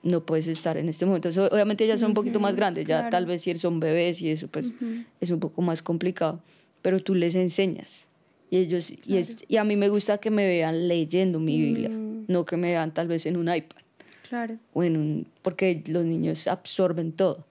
no 0.03 0.25
puedes 0.25 0.47
estar 0.47 0.77
en 0.77 0.89
este 0.89 1.05
momento. 1.05 1.29
obviamente 1.29 1.87
ya 1.87 1.97
son 1.97 2.09
un 2.09 2.13
poquito 2.13 2.39
más 2.39 2.55
grandes, 2.55 2.85
ya 2.85 3.09
tal 3.09 3.25
vez 3.25 3.41
si 3.41 3.57
son 3.57 3.79
bebés 3.79 4.21
y 4.21 4.29
eso, 4.29 4.47
pues 4.47 4.75
es 5.21 5.29
un 5.29 5.39
poco 5.39 5.61
más 5.61 5.81
complicado, 5.81 6.41
pero 6.81 7.01
tú 7.01 7.15
les 7.15 7.35
enseñas. 7.35 8.09
Y, 8.49 8.57
ellos, 8.57 8.93
y, 9.05 9.17
es, 9.17 9.45
y 9.47 9.57
a 9.57 9.63
mí 9.63 9.75
me 9.75 9.89
gusta 9.89 10.19
que 10.19 10.29
me 10.29 10.45
vean 10.45 10.87
leyendo 10.87 11.39
mi 11.39 11.59
Biblia, 11.59 11.89
mm. 11.89 12.25
no 12.27 12.45
que 12.45 12.55
me 12.55 12.69
vean 12.69 12.93
tal 12.93 13.07
vez 13.07 13.25
en 13.25 13.37
un 13.37 13.53
iPad. 13.53 13.81
Claro. 14.29 14.57
O 14.73 14.83
en 14.83 14.97
un, 14.97 15.27
porque 15.41 15.81
los 15.87 16.05
niños 16.05 16.47
absorben 16.47 17.13
todo. 17.13 17.45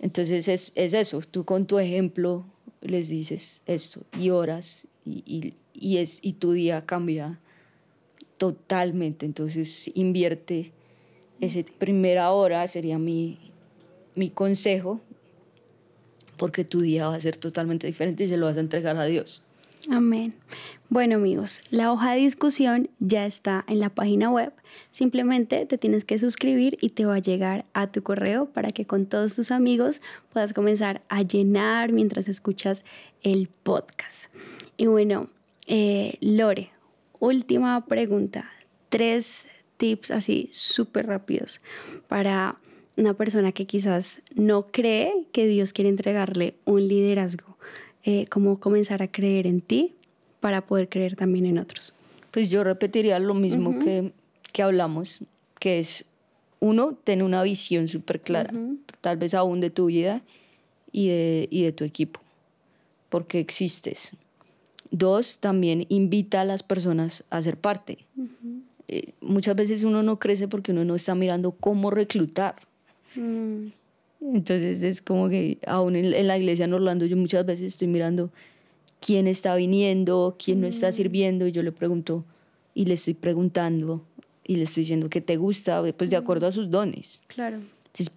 Entonces 0.00 0.48
es, 0.48 0.72
es, 0.74 0.94
eso, 0.94 1.20
tú 1.30 1.44
con 1.44 1.66
tu 1.66 1.78
ejemplo 1.78 2.44
les 2.80 3.08
dices 3.08 3.62
esto 3.66 4.00
y 4.18 4.30
oras 4.30 4.86
y, 5.04 5.22
y, 5.26 5.54
y, 5.74 5.98
es, 5.98 6.20
y 6.22 6.32
tu 6.34 6.52
día 6.52 6.86
cambia 6.86 7.38
totalmente. 8.38 9.26
Entonces 9.26 9.90
invierte 9.94 10.72
esa 11.40 11.60
primera 11.78 12.32
hora, 12.32 12.66
sería 12.66 12.98
mi, 12.98 13.38
mi 14.14 14.30
consejo, 14.30 15.00
porque 16.36 16.64
tu 16.64 16.80
día 16.80 17.08
va 17.08 17.14
a 17.14 17.20
ser 17.20 17.36
totalmente 17.36 17.86
diferente 17.86 18.24
y 18.24 18.28
se 18.28 18.38
lo 18.38 18.46
vas 18.46 18.56
a 18.56 18.60
entregar 18.60 18.96
a 18.96 19.04
Dios. 19.04 19.44
Amén. 19.88 20.34
Bueno 20.90 21.16
amigos, 21.16 21.62
la 21.70 21.92
hoja 21.92 22.12
de 22.12 22.20
discusión 22.20 22.90
ya 22.98 23.24
está 23.24 23.64
en 23.66 23.80
la 23.80 23.88
página 23.88 24.30
web. 24.30 24.52
Simplemente 24.90 25.64
te 25.64 25.78
tienes 25.78 26.04
que 26.04 26.18
suscribir 26.18 26.76
y 26.80 26.90
te 26.90 27.06
va 27.06 27.14
a 27.14 27.20
llegar 27.20 27.64
a 27.72 27.86
tu 27.86 28.02
correo 28.02 28.46
para 28.46 28.72
que 28.72 28.84
con 28.84 29.06
todos 29.06 29.36
tus 29.36 29.50
amigos 29.50 30.02
puedas 30.32 30.52
comenzar 30.52 31.00
a 31.08 31.22
llenar 31.22 31.92
mientras 31.92 32.28
escuchas 32.28 32.84
el 33.22 33.48
podcast. 33.48 34.32
Y 34.76 34.86
bueno, 34.86 35.30
eh, 35.66 36.18
Lore, 36.20 36.70
última 37.18 37.86
pregunta. 37.86 38.50
Tres 38.90 39.46
tips 39.76 40.10
así 40.10 40.50
súper 40.52 41.06
rápidos 41.06 41.60
para 42.08 42.58
una 42.96 43.14
persona 43.14 43.52
que 43.52 43.66
quizás 43.66 44.20
no 44.34 44.66
cree 44.72 45.26
que 45.32 45.46
Dios 45.46 45.72
quiere 45.72 45.88
entregarle 45.88 46.56
un 46.64 46.86
liderazgo. 46.86 47.56
Eh, 48.04 48.26
cómo 48.30 48.58
comenzar 48.58 49.02
a 49.02 49.08
creer 49.08 49.46
en 49.46 49.60
ti 49.60 49.94
para 50.40 50.66
poder 50.66 50.88
creer 50.88 51.16
también 51.16 51.46
en 51.46 51.58
otros. 51.58 51.92
Pues 52.30 52.50
yo 52.50 52.64
repetiría 52.64 53.18
lo 53.18 53.34
mismo 53.34 53.78
que, 53.78 54.12
que 54.52 54.62
hablamos, 54.62 55.22
que 55.58 55.78
es, 55.78 56.04
uno, 56.60 56.94
tener 56.94 57.24
una 57.24 57.42
visión 57.42 57.88
súper 57.88 58.20
clara, 58.20 58.52
tal 59.00 59.16
vez 59.16 59.34
aún 59.34 59.60
de 59.60 59.70
tu 59.70 59.86
vida 59.86 60.22
y 60.92 61.08
de, 61.08 61.48
y 61.50 61.62
de 61.62 61.72
tu 61.72 61.84
equipo, 61.84 62.20
porque 63.08 63.40
existes. 63.40 64.12
Dos, 64.90 65.38
también 65.38 65.86
invita 65.88 66.40
a 66.40 66.44
las 66.44 66.62
personas 66.62 67.24
a 67.30 67.42
ser 67.42 67.56
parte. 67.56 67.98
Eh, 68.88 69.12
muchas 69.20 69.56
veces 69.56 69.84
uno 69.84 70.02
no 70.02 70.18
crece 70.18 70.48
porque 70.48 70.72
uno 70.72 70.84
no 70.84 70.94
está 70.94 71.14
mirando 71.14 71.52
cómo 71.52 71.90
reclutar. 71.90 72.56
Mm. 73.14 73.68
Entonces 74.20 74.82
es 74.82 75.00
como 75.00 75.28
que 75.28 75.58
aún 75.66 75.96
en, 75.96 76.26
la 76.26 76.38
iglesia 76.38 76.66
en 76.66 76.74
Orlando 76.74 77.06
yo 77.06 77.16
muchas 77.16 77.44
veces 77.46 77.74
estoy 77.74 77.88
mirando 77.88 78.30
quién 79.00 79.26
está 79.26 79.54
viniendo, 79.54 80.36
quién 80.42 80.60
no 80.60 80.66
está 80.66 80.88
mm. 80.88 80.92
sirviendo 80.92 81.46
y 81.46 81.52
yo 81.52 81.62
le 81.62 81.72
pregunto 81.72 82.24
y 82.74 82.84
le 82.84 82.94
estoy 82.94 83.14
preguntando 83.14 84.04
y 84.44 84.56
le 84.56 84.64
estoy 84.64 84.82
diciendo 84.82 85.08
que 85.08 85.20
te 85.20 85.36
gusta, 85.36 85.82
pues 85.96 86.10
de 86.10 86.16
acuerdo 86.16 86.46
a 86.46 86.52
sus 86.52 86.70
dones. 86.70 87.22
Claro. 87.28 87.60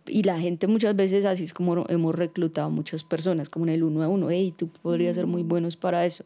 y 0.08 0.24
la 0.24 0.40
gente 0.40 0.68
muchas 0.68 0.96
veces 0.96 1.26
así 1.26 1.46
es 1.46 1.54
como 1.54 1.86
hemos 1.90 2.16
reclutado 2.16 2.70
muchas 2.70 3.04
personas, 3.04 3.50
como 3.50 3.66
en 3.66 3.74
el 3.74 3.84
uno 3.84 4.04
a 4.04 4.08
uno, 4.08 4.30
hey, 4.30 4.54
tú 4.56 4.68
podrías 4.68 5.16
ser 5.16 5.26
muy 5.26 5.44
mm. 5.44 5.48
buenos 5.48 5.78
para 5.78 6.06
eso. 6.06 6.26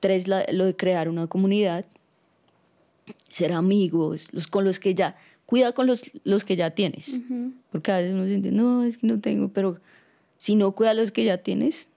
Tres, 0.00 0.28
lo 0.28 0.64
de 0.64 0.76
crear 0.76 1.08
una 1.08 1.26
comunidad 1.26 1.84
ser 3.28 3.52
amigos, 3.52 4.32
los 4.32 4.46
con 4.46 4.64
los 4.64 4.78
que 4.78 4.94
ya, 4.94 5.16
cuida 5.46 5.72
con 5.72 5.86
los, 5.86 6.10
los 6.24 6.44
que 6.44 6.56
ya 6.56 6.70
tienes, 6.70 7.20
porque 7.70 7.92
a 7.92 7.98
veces 7.98 8.14
uno 8.14 8.26
siente, 8.26 8.50
no, 8.50 8.84
es 8.84 8.98
que 8.98 9.06
no 9.06 9.20
tengo, 9.20 9.48
pero 9.48 9.80
si 10.36 10.54
no 10.56 10.72
cuida 10.72 10.94
los 10.94 11.10
que 11.10 11.24
ya 11.24 11.38
tienes, 11.38 11.88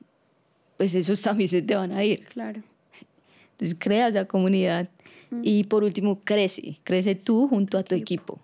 pues 0.77 0.95
esos 0.95 1.21
también 1.23 1.49
se 1.49 1.61
te 1.61 1.75
van 1.75 1.91
a 1.91 2.03
ir. 2.03 2.25
Claro. 2.25 2.61
Entonces 3.51 3.77
crea 3.79 4.07
esa 4.07 4.25
comunidad 4.25 4.89
y 5.43 5.63
por 5.63 5.85
último 5.85 6.19
crece, 6.25 6.79
crece 6.83 7.15
tú 7.15 7.47
junto 7.47 7.77
a 7.77 7.83
tu 7.83 7.95
equipo. 7.95 8.39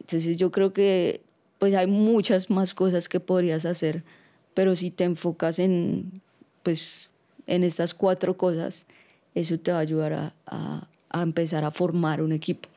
Entonces 0.00 0.36
yo 0.36 0.50
creo 0.50 0.74
que 0.74 1.22
pues 1.58 1.74
hay 1.74 1.86
muchas 1.86 2.50
más 2.50 2.74
cosas 2.74 3.08
que 3.08 3.20
podrías 3.20 3.64
hacer, 3.64 4.04
pero 4.52 4.76
si 4.76 4.90
te 4.90 5.04
enfocas 5.04 5.58
en 5.58 6.20
pues 6.62 7.10
en 7.46 7.64
estas 7.64 7.94
cuatro 7.94 8.36
cosas, 8.36 8.86
eso 9.34 9.58
te 9.58 9.72
va 9.72 9.78
a 9.78 9.80
ayudar 9.80 10.34
a 10.46 10.88
a 11.10 11.22
empezar 11.22 11.64
a 11.64 11.70
formar 11.70 12.22
un 12.22 12.32
equipo. 12.32 12.68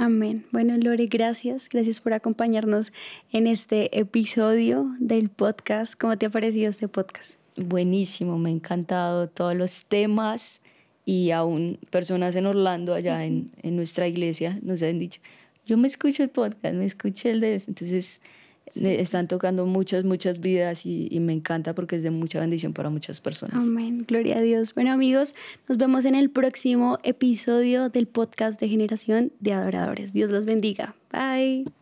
Amén. 0.00 0.46
Bueno, 0.52 0.76
Lore, 0.76 1.06
gracias. 1.06 1.68
Gracias 1.68 2.00
por 2.00 2.12
acompañarnos 2.12 2.92
en 3.32 3.48
este 3.48 3.98
episodio 3.98 4.94
del 5.00 5.28
podcast. 5.28 6.00
¿Cómo 6.00 6.16
te 6.16 6.26
ha 6.26 6.30
parecido 6.30 6.70
este 6.70 6.86
podcast? 6.86 7.40
Buenísimo, 7.56 8.38
me 8.38 8.50
ha 8.50 8.52
encantado 8.52 9.28
todos 9.28 9.56
los 9.56 9.86
temas 9.86 10.60
y 11.04 11.32
aún 11.32 11.80
personas 11.90 12.36
en 12.36 12.46
Orlando, 12.46 12.94
allá 12.94 13.24
en, 13.24 13.46
en 13.60 13.74
nuestra 13.74 14.06
iglesia, 14.06 14.60
nos 14.62 14.84
han 14.84 15.00
dicho, 15.00 15.20
yo 15.66 15.76
me 15.76 15.88
escucho 15.88 16.22
el 16.22 16.30
podcast, 16.30 16.76
me 16.76 16.84
escuché 16.84 17.32
el 17.32 17.40
de 17.40 17.56
este. 17.56 17.72
Entonces, 17.72 18.22
están 18.76 19.28
tocando 19.28 19.66
muchas, 19.66 20.04
muchas 20.04 20.40
vidas 20.40 20.86
y, 20.86 21.08
y, 21.10 21.20
me 21.20 21.32
encanta 21.32 21.74
porque 21.74 21.96
es 21.96 22.02
de 22.02 22.10
mucha 22.10 22.40
bendición 22.40 22.72
para 22.72 22.90
muchas 22.90 23.20
personas. 23.20 23.62
Amén, 23.62 24.04
gloria 24.06 24.38
a 24.38 24.40
Dios. 24.40 24.74
Bueno 24.74 24.92
amigos, 24.92 25.34
nos 25.68 25.78
vemos 25.78 26.04
en 26.04 26.14
el 26.14 26.30
próximo 26.30 26.98
episodio 27.02 27.88
del 27.88 28.06
podcast 28.06 28.60
de 28.60 28.68
Generación 28.68 29.32
de 29.40 29.52
Adoradores. 29.52 30.12
Dios 30.12 30.30
los 30.30 30.44
bendiga. 30.44 30.94
Bye. 31.12 31.77